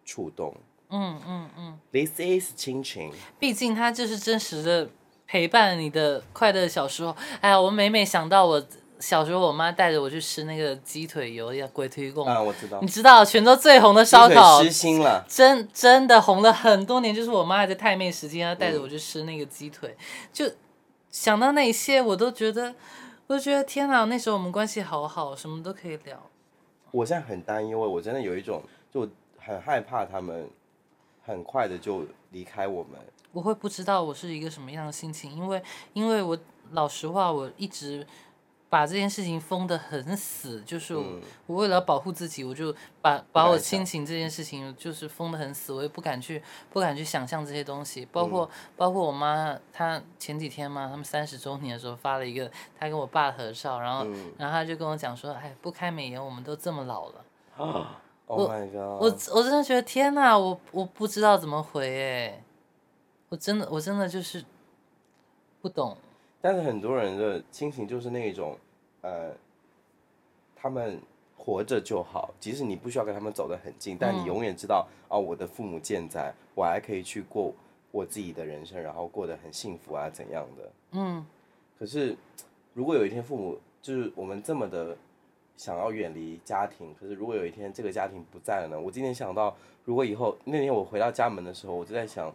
[0.05, 0.55] 触动。
[0.89, 3.11] 嗯嗯嗯，This is 亲情。
[3.37, 4.89] 毕竟他就是真实的
[5.27, 7.15] 陪伴你的快乐小时候。
[7.41, 8.65] 哎呀，我每每想到我
[8.99, 19.95] 小时候我妈带着我去吃那个鸡腿油，要鬼推贡，啊，我知道你，知道泉州最红的烧烤失心了，真真的红了很多年，就是我妈还在太妹时期，她带着我去吃那个鸡腿，
[20.33, 20.49] 就
[21.11, 22.73] 想到那些，我都觉得，
[23.27, 26.19] 我就觉得天哪，那时候我们关系好好，什么都可以聊。
[26.91, 28.61] 我现在很担忧，我真的有一种
[28.91, 30.49] 就很害怕他们
[31.23, 32.99] 很快的就离开我们。
[33.31, 35.61] 我会不知道我是一个什么样的心情，因为
[35.93, 36.37] 因为我
[36.71, 38.05] 老实话，我一直
[38.69, 52.49] 把这件事情封得很死，就是我,、嗯我为了保护自己，我就把把我亲情这件事情就是封得很死，我也不敢去不敢去想象这些东西，包括、嗯包括我妈，她前几天嘛，他们三十周年的时候发了一个
[52.79, 57.25] 她跟我爸的合照，然后、嗯然后她就跟我讲说，哎，不开美颜，我们都这么老了。
[57.57, 58.75] 啊，Oh my god！
[58.75, 62.43] 我我真的觉得天哪，我我不知道怎么回哎，
[63.29, 64.45] 我真的我真的就是
[65.59, 65.97] 不懂。
[66.41, 68.57] 但是很多人的亲情就是那种，
[69.01, 69.31] 呃，
[70.55, 70.99] 他们
[71.37, 77.53] 活着就好，即使你不需要跟他们走得很近，但你嗯永远知道，哦，我的父母健在，我还可以去过
[77.91, 80.71] 我自己的人生，然后过得很幸福啊，怎样的？
[80.91, 81.25] 嗯，
[81.77, 82.15] 可是，
[82.73, 84.97] 如果有一天父母就是我们这么的
[85.57, 88.79] 想要远离家庭，可是如果有一天这个家庭不在了呢？
[88.79, 92.33] 我今天想到，如果以后那天我回到家门的时候，我就在想，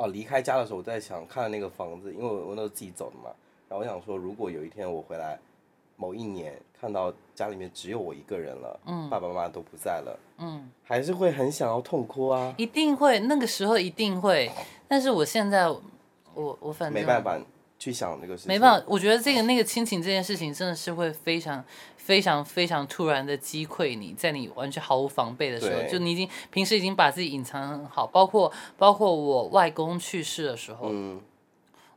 [0.00, 3.30] 哦，离开家的时候，我在想看那个房子，因为我我那时候自己走的嘛，
[3.68, 5.38] 然后我想说，如果有一天我回来，
[5.96, 9.10] 某一年看到家里面只有我一个人了，嗯。
[9.10, 14.50] 爸爸妈妈都不在了，嗯，还是会很想要痛哭啊，一定会，那个时候一定会。
[14.88, 17.38] 但是我现在，我我反正没办，法
[17.80, 18.86] 去想那个事情，没办法。
[18.86, 21.64] 我觉得这个那个亲情这件事情真的是会非常
[21.96, 31.20] 非常非常突然的击溃你，在你完全毫无防备的时候，就你已经平时已经把自己隐藏很好，包括包括我外公去世的时候，嗯，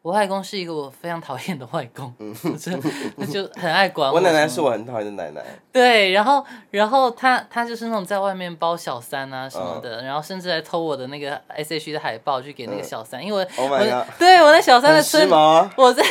[0.04, 2.14] 我外公是一个我非常讨厌的外公，
[2.60, 2.72] 就
[3.18, 5.41] 他就很爱管我我奶奶是我很讨厌的奶奶，
[5.72, 15.30] 对，然后然后他他就是那种在外面包小三啊什嗯么的，然后甚至还偷我的那个 S H E 的海报去给那个小三，因为 Oh 我对我那小三的很村。
[15.78, 16.04] 我在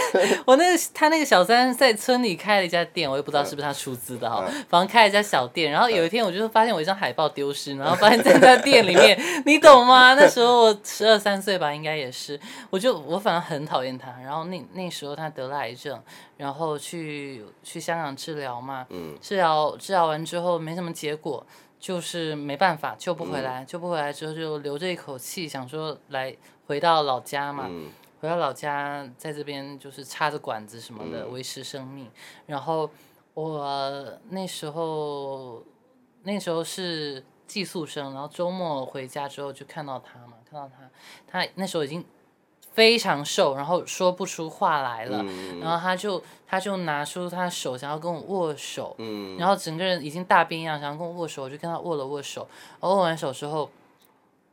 [0.46, 5.70] 我那个他那个小三在村里开了一家店，我也不知道是不是他出资的哈，嗯反正开了一家小店。
[5.70, 10.14] 然后有一天我就发现我一张海报丢失，然后发现在那家店里面， 你懂吗？
[10.14, 12.40] 那时候我十二三岁吧，应该也是，
[12.70, 14.10] 我就我反正很讨厌他。
[14.20, 16.02] 然后那那时候他得了癌症，
[16.36, 21.46] 然后去去香港治疗嘛，嗯治疗治疗完之后没什么结果。
[21.82, 26.32] 就是没办法救不回嗯来，救不回来之后就留着一口气，想说来
[26.68, 32.08] 回到老家嘛，嗯回到老家，在这边就是插着管子什么的嗯维持生命。
[32.46, 32.88] 然后
[33.34, 35.60] 我那时候
[36.22, 40.88] 那时候是寄宿生，然后周末回家之后就看到他嘛，看到他，
[41.26, 42.04] 他那时候已经
[42.72, 45.22] 非常瘦，然后说不出话来了。
[45.22, 52.46] 嗯然后他就他就拿出他的手，想要跟我握手，嗯，然后整个人已经大变样，想要跟我握手，我就跟他握了握手。
[52.80, 53.70] 然后握完手之后，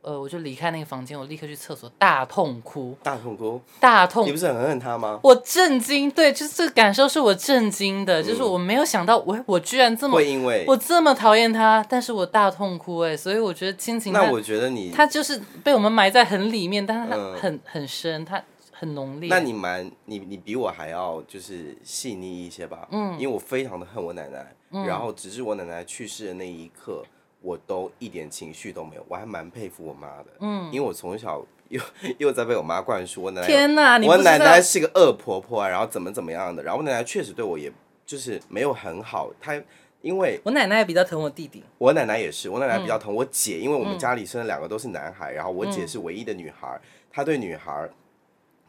[0.02, 5.20] 呃，我就离开那个房间，我立刻去厕所大痛哭，大痛哭，大痛你不是很恨他吗？
[5.22, 18.42] 我震惊，对，就是这个感受是我震惊的，就是我没有想到，我我居然这么会因为我这么讨厌他，但是我大痛哭哎，所以我觉得亲情那我觉得你，他就是被我们埋在很里面，但是它嗯很、很深，他
[18.72, 19.28] 很浓烈。
[19.28, 22.88] 那你蛮你你比我还要就是细腻一些吧？
[22.90, 27.04] 嗯，因为我非常的恨我奶奶，嗯然后直至我奶奶去世的那一刻，
[27.40, 31.80] 我都一点情绪都没有，我还蛮佩服我妈的，嗯，因为我从小又
[32.18, 37.72] 又在被我妈灌输我奶奶天哪，你我奶奶是个恶婆婆啊，然后怎么怎么样的，然后我奶奶确实对我也
[38.04, 39.60] 就是没有很好，她
[40.02, 42.82] 因为我奶奶也比较疼我弟弟，我奶奶也是，我奶奶嗯。
[42.82, 46.80] 比较疼我姐，因为我们家里生了两个都是男孩，然后我姐是唯一的女孩，
[47.12, 47.86] 她对女孩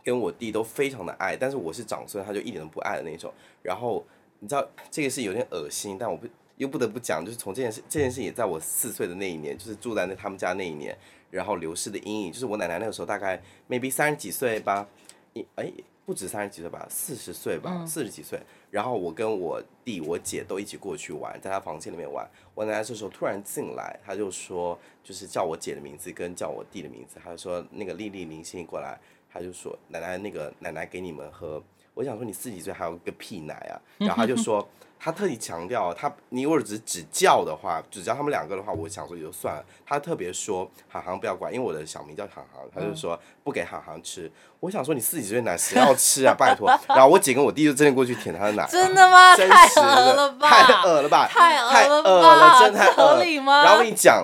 [0.04, 3.34] 跟我弟都非常的爱，但是我是长孙，她就一点都不爱的那种。
[3.62, 4.06] 然后
[4.40, 6.28] 你知道这个是有点恶心，但我不
[6.62, 10.95] 又不得不讲，就是从这件事这件事也在我四岁的那一年，就是住在那他们家那一年，
[11.32, 14.88] 然后流失的阴影，就是我奶奶那个时候大概 maybe 三十几岁吧，
[15.34, 15.72] 一哎
[16.05, 18.39] 不止三十几岁吧，四十岁吧，四十几岁。
[18.70, 22.30] 然后我跟我弟、我姐都一起过去玩，在她房间里面玩。
[22.53, 28.99] 我奶奶这时候突然进来，她就说，就是叫我姐的名字跟叫我弟的名字，她就说那个丽丽、林心过来，
[29.34, 31.59] 她就说奶奶那个奶奶给你们喝。
[31.95, 34.70] 我想说你四十几岁还有个屁奶啊，然后她就说。
[35.04, 39.66] 她特地强调，他你如果只只叫的话，只叫他们两个的话，我想说也就算了。
[39.84, 44.32] 他特别说航航不要管，因为我的小名叫航航，他就说不给航航吃。
[44.62, 46.70] 我想说你四十几岁奶谁要吃啊，拜托。
[46.88, 49.36] 然后我姐跟我弟就真的过去舔他的奶啊，真的吗？
[49.36, 50.47] 真太恶了吧！
[50.47, 54.24] 太恶了吧，太恶太了真的太这恶了吗然后我跟你讲，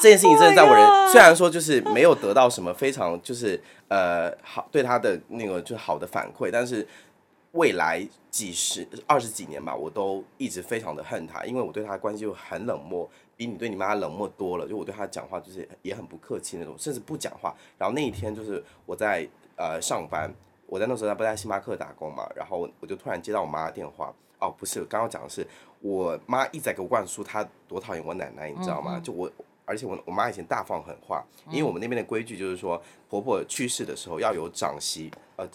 [0.00, 6.88] 这件事情真的在我 Oh 人虽然说就是没有得到什么非常就是呃好对他的那个就是好的反馈，但是
[7.52, 14.66] 未来几十二十几年吧，我都一直非常的恨他，因为我对他的关系就很冷漠，比你对你妈冷漠多了。
[14.66, 17.54] 就我对他讲话就是也很不客气那种，甚至不讲话。
[17.78, 20.32] 然后那一天就是我在呃上班，
[20.66, 24.12] 我在那时候在不在星巴克打工嘛，然后我就突然接到我妈的电话。
[24.40, 25.46] 哦，不是，刚刚讲的是
[25.80, 28.98] 我妈一直在给我灌输她多讨厌我奶奶，你知道吗？
[28.98, 29.30] 就我，
[29.64, 35.48] 而且我我妈以前大放狠话，因为我们那边的规矩就是说，婆婆去世的时候要有长媳，呃，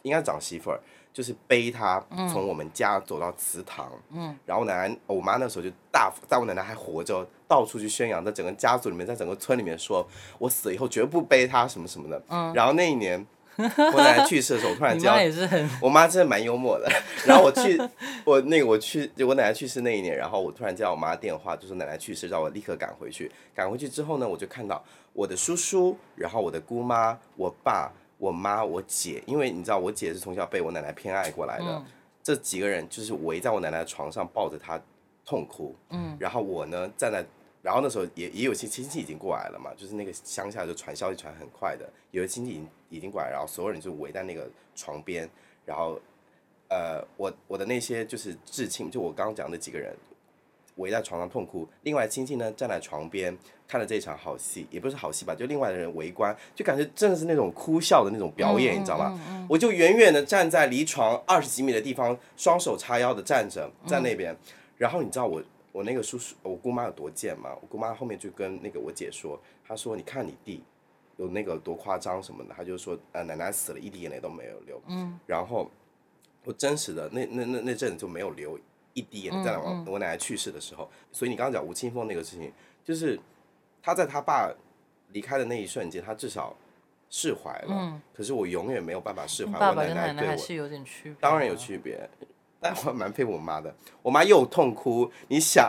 [0.00, 0.80] 应该长媳妇儿，
[1.12, 10.06] 就是背他从我们家走到祠堂，嗯，然后我奶奶，我妈那时候就大，在我奶奶还活着，到处去宣扬，在整个家族里面，在整个村里面说，
[10.38, 13.26] 我死了以后绝不背他什么什么的，嗯，然后那一年。
[13.92, 16.90] 我奶奶去世的时候，我突然 道，也是很，我妈真的蛮幽默的。
[17.26, 17.78] 然后我去，
[18.24, 23.30] 我那个我去，我奶奶去世那一年，然后我突然接到我妈电话，就说奶奶去世，让我立刻赶回去。
[23.54, 24.82] 赶回去之后呢，我就看到
[25.12, 31.84] 我的叔叔，然后我的姑妈、我爸、我妈、我姐，因为你知道我姐是从小被我奶奶偏爱过来的，
[32.22, 34.80] 这几个人就是围在我奶奶的床上抱着她
[35.24, 35.74] 痛哭。
[35.88, 37.24] 嗯，然后我呢站在。
[37.62, 45.28] 然后那时候也也有些亲戚已经过来了嘛，就是那个乡下就传消息传很快的，有的亲戚已经已经过来，然后所有人就围在那个床边，
[45.66, 46.00] 然后
[46.70, 49.94] 呃我我的那些就是至亲，就我刚刚讲的几个人
[50.80, 53.36] 围在床上痛哭，另外亲戚呢站在床边
[53.68, 59.46] 看了这场好戏，也不是好戏吧，就另外的人围观，就感觉真的是那种哭笑的那种表演，你知道吗？
[59.48, 64.36] 我就远远的站在离床二十几米的地方，双手叉腰的站着在那边，
[64.76, 65.40] 然后你知道我。
[65.72, 67.50] 我那个叔叔，我姑妈有多贱吗？
[67.60, 70.64] 我姑妈后面就跟那个我姐说，她说：“你看你弟
[71.16, 75.16] 有那个多夸张什么的。”她就说：“呃，奶奶死了，一滴眼泪都没有流。”嗯。
[75.28, 75.70] 然后
[76.42, 78.58] 我真实的那那那那阵就没有流
[78.94, 80.90] 一滴眼泪，在我我奶奶去世的时候。
[81.12, 82.52] 所以你刚刚讲吴青峰那个事情，
[82.84, 83.18] 就是
[83.82, 84.50] 他在他爸
[85.12, 86.54] 离开的那一瞬间，他至少
[87.08, 87.68] 释怀了。
[87.68, 88.00] 嗯。
[88.14, 89.52] 可是我永远没有办法释怀。
[89.52, 91.16] 爸爸跟奶奶还是有点区别。
[91.20, 92.08] 当然有区别。
[92.62, 95.10] 但我蛮佩服我妈的，我妈又痛哭。
[95.28, 95.66] 你想，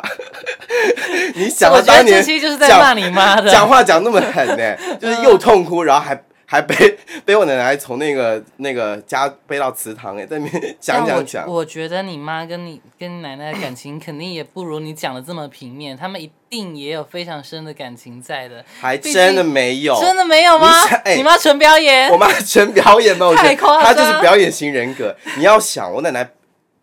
[1.35, 6.75] 你想到当年就是在骂你妈的，讲话讲那么狠呢，就是又痛哭，然后还还背
[7.23, 11.47] 背 我奶奶从那个那个家背到祠堂哎，在那边 讲讲讲。
[11.47, 18.65] 我觉得你妈跟你跟奶奶的感情肯定也不如你讲的这么平面，他们一定也有非常深的感情在的。
[18.81, 20.67] 还真的没有，真的没有吗？
[21.15, 23.27] 你妈纯表演，我妈纯表演吗？
[23.27, 25.15] 我觉得，她就是表演型人格。
[25.37, 26.29] 你要想，我奶奶。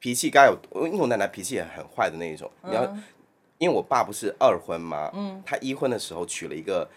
[0.00, 2.48] 脾气该有，因为我奶奶脾气也很坏的那一种。
[2.62, 2.96] 你要，
[3.58, 5.10] 因为我爸不是二婚吗？
[5.12, 6.88] 嗯，他一婚的时候娶了一个，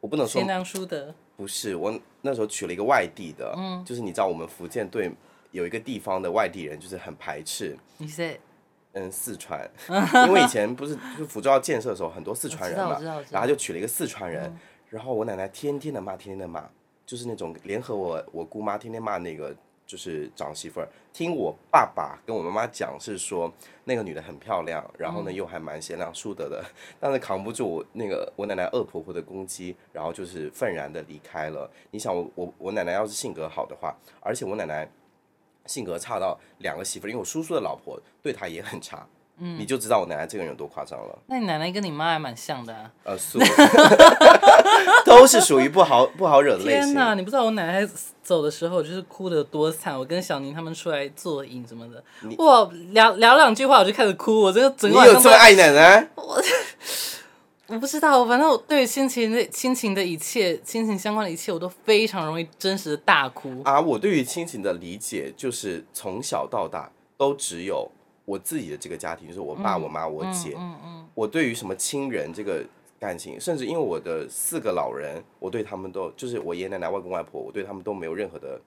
[0.00, 0.40] 我不能说。
[0.40, 1.14] 贤良淑德。
[1.38, 5.08] 不是，我那时候娶了一个外地的，嗯，就是你知道我们福建对
[5.52, 7.76] 有一个地方的外地人就是很排斥。
[7.98, 8.38] 你是？
[8.94, 9.70] 嗯，四川，
[10.26, 12.98] 因为以前不是就福州要建设的时候很多四川人嘛，
[13.30, 14.52] 然后就娶了一个四川人，
[14.90, 16.68] 然后我奶奶天天的骂，天天的骂，
[17.06, 19.54] 就是那种联合我我姑妈天天骂那个。
[19.88, 23.50] 就是长媳妇儿，听我爸爸跟我妈妈讲是说
[23.84, 26.62] 那个女的很漂亮，然后呢又还蛮贤良淑德的，
[27.00, 31.68] 但是扛不住我那个我奶奶恶婆婆的攻击，然后就是愤然的离开了。
[31.90, 34.86] 你想我我我奶奶要是性格好的话，而且我奶奶
[35.64, 39.08] 性格差到两个媳妇儿，因为我叔叔的老婆对她也很差。
[39.38, 41.18] 你就知道我奶奶这个人有多夸张了。
[41.26, 42.74] 那你奶奶跟你妈还蛮像的。
[43.04, 43.38] 呃，素，
[45.06, 46.80] 都是属于不好不好惹的类型。
[46.80, 47.88] 天哪，你不知道我奶奶
[48.22, 52.02] 走的时候就是哭的多惨，我跟小宁他们出来做影什么的，
[52.38, 55.14] 哇，聊聊两句话我就开始哭，我真的整个晚上。
[55.14, 56.08] 你有这么爱奶奶？
[56.16, 56.42] 我
[57.68, 63.62] 我不知道，反正我对亲情的亲情的一切，亲情相关的一切，我都非常容易真实的大哭。
[63.64, 67.90] 啊，我对于亲情的理解就是从小到大都只有。
[68.28, 70.54] 我自己的这个家庭就是我爸、我妈、我姐。
[70.58, 71.08] 嗯嗯。
[71.14, 72.62] 我对于什么亲人这个
[73.00, 78.60] 感情，甚至因为我的四个老人，我对他们都就是我爷爷奶奶、外公外婆，我对他们都没有任何的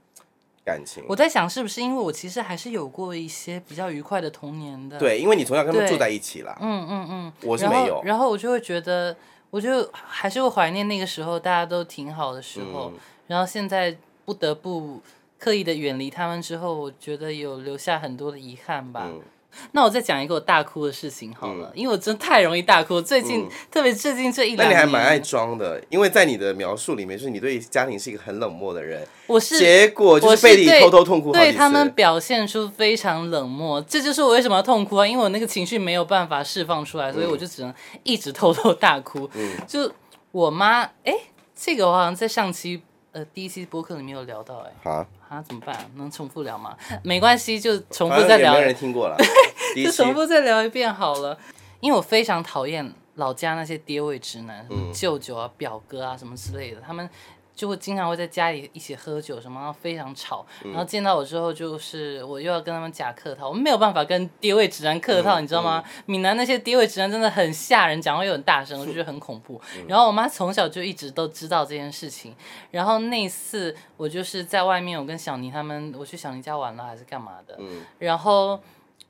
[0.65, 1.03] 感情。
[1.07, 4.97] 我在想，是不是因为我其实还是有过一些比较愉快的童年的？
[4.97, 6.57] 对，因为你从小跟他们住在一起了。
[6.59, 7.33] 嗯嗯嗯。
[7.43, 8.01] 我是没有。
[8.03, 9.15] 然后我就会觉得，
[9.51, 12.91] 我就还是会怀念那个时候大家都挺好的时候。
[13.27, 14.99] 然后现在不得不
[15.39, 19.09] 刻意的远离他们之后，我觉得有留下很多的遗憾吧。
[19.73, 23.01] 那我再讲一个我大哭的事情好了，因为我真的太容易大哭。
[23.01, 29.07] 最近特别最近这一两年，那你还蛮爱装的，因为在你的描述里面，就是你对家庭是一个很冷漠的人。
[29.27, 35.07] 我是结果就是背地里偷偷痛哭，对他们表现出非常冷漠，这就是我为什么要痛哭啊！
[35.07, 37.73] 因为我那个情绪没有办法释放出来，所以我就只能
[38.03, 39.29] 一直偷偷大哭。
[39.67, 39.91] 就
[40.31, 41.13] 我妈，哎，
[41.55, 42.81] 这个我好像在上期。
[43.13, 45.91] 呃，第一期播客里面有聊到，哎，好啊，怎么办？
[45.95, 46.77] 能重复聊吗？
[47.03, 48.53] 没关系，就重复再聊。
[48.53, 49.17] 没人听过了，
[49.75, 51.37] 就重复再聊一遍好了。
[51.81, 57.09] 因为我非常讨厌老家那些爹味直男，舅舅啊、表哥啊什么之类的，他们。
[57.61, 60.43] 就会经常会在家里一起喝酒什么，然后非常吵。
[60.63, 65.83] 嗯然后见到我之后，就是我又要跟他们假客套，我们没有办法跟爹味直男客套，嗯你知道吗？
[66.07, 69.61] 闽南那些爹味直男真的很吓人，讲话又很大声，我就觉得很恐怖。
[69.77, 72.35] 嗯然后我妈从小就一直都知道这件事情。
[72.71, 78.59] 然后那次我就是在外面，我跟小妮他们，我去小妮家玩了还是干嘛的，嗯然后。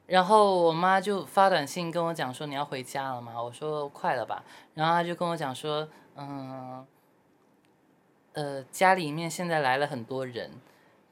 [0.08, 3.42] 然后我妈就发短信跟我讲说你要回家了吗？
[3.42, 4.44] 我说快了吧。
[4.74, 5.88] 然后她就跟我讲说，
[6.18, 6.86] 嗯，呃，
[8.72, 10.52] 家里面现在来了很多人，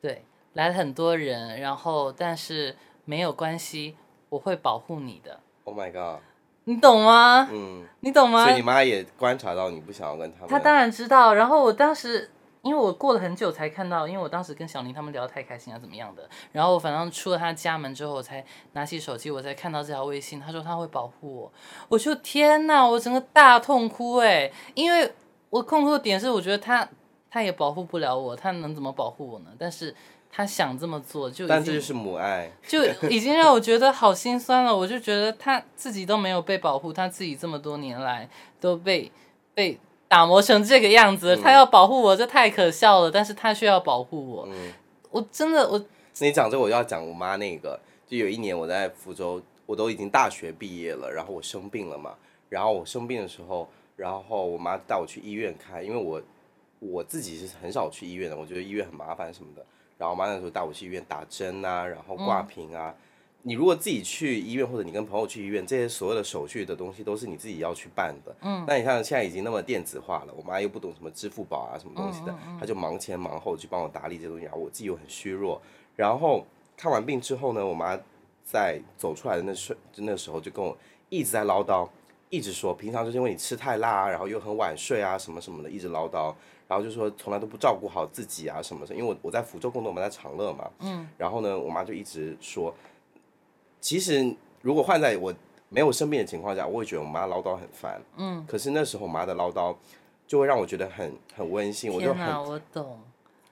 [0.02, 0.24] 对，
[0.54, 2.76] 来了很多人，然后但是
[3.06, 3.96] 没有关系，
[4.30, 6.22] 我会保护你的，，Oh my god，
[6.66, 7.50] 你懂吗？
[7.52, 8.56] 嗯，你懂吗所以？
[8.58, 11.34] 你妈也观察到你不想要跟他们，她当然知道。
[11.34, 12.30] 然后我当时，
[12.62, 16.30] 因为我过了很久才看到，因为我当时跟小林他们聊得太开心啊，怎么样的。
[16.52, 20.40] 然后我反正出了他家门之后，我才拿起手机，我才看到这条微信。
[20.40, 21.54] 他说他会保护我，
[21.90, 24.52] 我就天哪，我整个大痛哭哎！
[24.76, 25.12] 因为
[25.50, 26.88] 我痛哭的点是，我觉得他
[27.30, 29.48] 他也保护不了我，他能怎么保护我呢？
[29.58, 29.94] 但是
[30.32, 34.76] 他想这么做，就但这就是母爱，就已经让我觉得好心酸了。
[34.76, 38.30] 我就觉得他自己都没有被保护，他自己这么多年来
[38.60, 39.12] 都被
[39.54, 43.12] 被打磨成这个样子，他要保护我，这太可笑了。
[43.12, 44.74] 但是他却要保护我，嗯。
[45.12, 45.84] 我真的我
[46.20, 52.14] 你讲这个我要讲我妈那个，就有一年我在福州，我都已经大学毕业了，然后我生病了嘛，
[52.48, 56.22] 然后我生病的时候，然后我妈带我去医院看，因为我
[56.80, 59.66] 我自己是很少去医院的，我觉得医院很麻烦什么的，
[59.98, 62.96] 然后我妈那时候带我去医院打针啊，然后挂瓶啊。
[63.42, 68.36] 你如果自己去医院，或者你跟朋友去医院，这些所有的手续的东西都是你自己要去办的。
[68.42, 75.62] 嗯，那你像现在已经那么电子化了，我妈又不懂什么支付宝啊什么东西的，她就忙前忙后去帮我打理这些东西，然后我自己又很虚弱。
[75.96, 76.46] 然后
[76.76, 77.98] 看完病之后呢，我妈
[78.44, 80.78] 在走出来的那时那时候就跟我
[81.08, 81.88] 一直在唠叨，
[82.30, 86.36] 一直说平常就是因为你吃太辣啊，然后又很晚睡啊什么什么的，一直唠叨。
[86.70, 92.72] 然后就说从来都不照顾好自己啊什么的，因为我我在福州工作，我们在长乐嘛，嗯，然后呢，我妈就一直说，
[93.82, 95.34] 其实如果换在我
[95.70, 99.76] 没有生病的情况下，我会觉得我妈唠叨很烦，嗯，可是那时候我妈的唠叨
[100.28, 103.00] 就会让我觉得很很温馨，我就很我懂，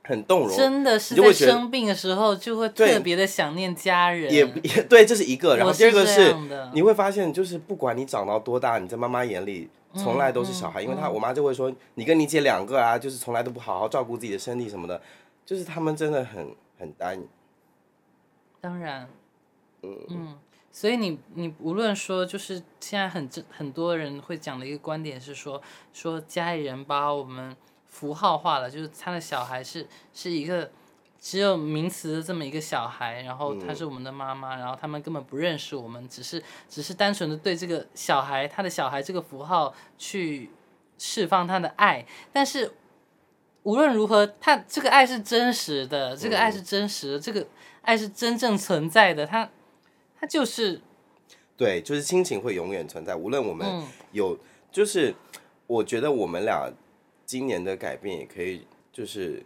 [0.04, 5.58] 很动容，真的是在生病的时候就会特别的想念家人，也也对，这是一个。
[5.58, 6.36] 然后第二个是
[6.72, 9.68] 你会发现，就是不管你长到多大，你在妈妈眼里
[9.98, 15.02] 从来都是小孩，因为他我妈就会说，你跟你姐两个啊，就是从来都不好好照顾自己的身体什么的，
[15.46, 17.22] 就是他们真的很很单。
[18.62, 19.10] 当然，
[19.82, 20.38] 嗯，
[20.72, 25.62] 所以你你无论说，就是现在很正很多人会讲的一个观点是说，
[25.94, 27.56] 说家里人把我们
[27.86, 30.70] 符号化了，就是他的小孩是是一个
[31.20, 40.50] 只有名词的这么一个小孩，然后他是我们的妈妈，然后他们根本不认识我们，只是只是单纯的对这个小孩他的小孩这个符号去
[40.98, 42.74] 释放他的爱，但是。
[43.64, 47.46] 无论如何，他这个爱是真实的，这个爱是真实的，这个
[47.82, 49.50] 爱是真正存在的，他
[50.18, 50.80] 他就是
[51.58, 54.40] 对，就是亲情会永远存在，无论我们嗯有，
[54.72, 55.14] 就是
[55.66, 56.72] 我觉得我们俩
[57.26, 59.44] 今年的改变也可以，就是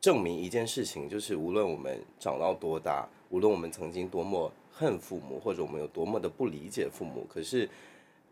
[0.00, 7.68] 证明一件事情，就是无论我们长到多大，无论我们曾经多么恨父母，或者我们有多么的不理解父母，可是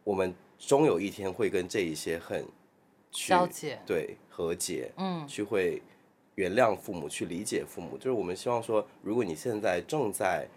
[0.03, 2.43] 我们终有一天会跟这一些恨
[3.13, 5.83] 去消解对和解，嗯去会
[6.37, 7.99] 原谅父母，去理解父母。
[7.99, 10.49] 就是我们希望说，如果你现在正在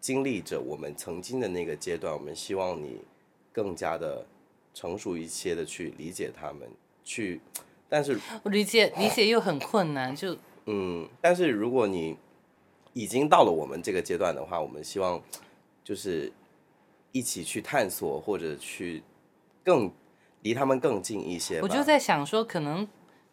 [0.00, 3.00] 经历着我们曾经的那个阶段，我们希望你
[3.52, 4.26] 更加的
[4.74, 6.68] 成熟一些的去理解他们，
[7.02, 7.40] 去。
[7.90, 10.36] 但是，我理解理解又很困难，就
[10.70, 12.14] 嗯，但是如果你
[12.92, 15.20] 已经到了我们这个阶段的话，我们希望
[15.82, 16.30] 就是
[17.10, 19.02] 一起去探索，或者去
[19.64, 19.90] 更
[20.42, 21.62] 离他们更近一些。
[21.62, 22.86] 我就在想说，可能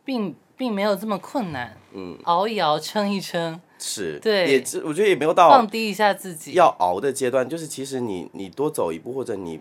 [0.05, 9.59] 并并没有这么困难，嗯，熬一熬，撑一撑，是，对也我觉得也没有到放低一下自己，要熬的阶段，就是其实你你多走一步，或者你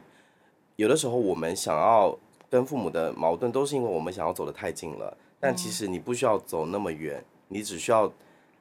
[0.77, 2.17] 有的时候我们想要
[2.49, 5.17] 跟父母的矛盾，都是因为我们想要走得太近了。
[5.41, 7.23] 但其实你不需要走那么远，
[7.55, 8.13] 你只需要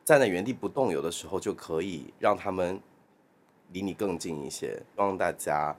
[0.06, 2.80] 站在原地不动，有的时候就可以让他们
[3.72, 4.80] 离你更近一些。
[4.96, 5.76] 让大家，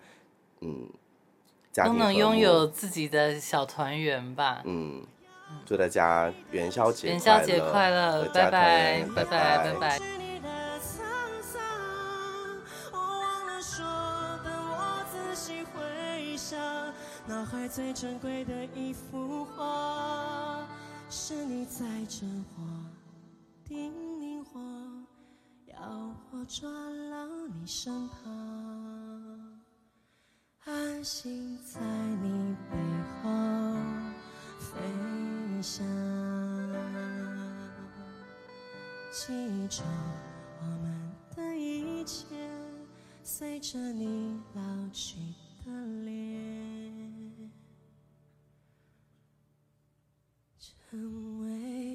[0.63, 0.89] 嗯，
[1.71, 4.63] 家都能拥有自己的小团圆吧。
[4.65, 5.07] 嗯，
[5.65, 9.91] 祝大家元宵节元宵节快乐，拜拜圆，拜拜，拜拜。
[9.97, 10.49] 是你的
[10.81, 11.05] 沧
[11.41, 11.63] 桑，
[12.91, 13.85] 我忘了说，
[14.43, 16.59] 等我仔细回想，
[17.29, 20.67] 脑海最珍贵的一幅画，
[21.09, 22.27] 是你载着
[22.59, 22.65] 我，
[23.67, 24.61] 叮咛我，
[25.67, 29.63] 要我抓牢你身旁，
[30.65, 32.77] 安心在你背
[33.23, 33.31] 后
[34.59, 35.83] 飞翔。
[39.11, 39.83] 记着
[40.61, 42.27] 我们的一切，
[43.23, 44.63] 随着你老
[44.93, 45.17] 去
[45.65, 45.71] 的
[46.05, 46.13] 脸。
[50.59, 51.94] 成为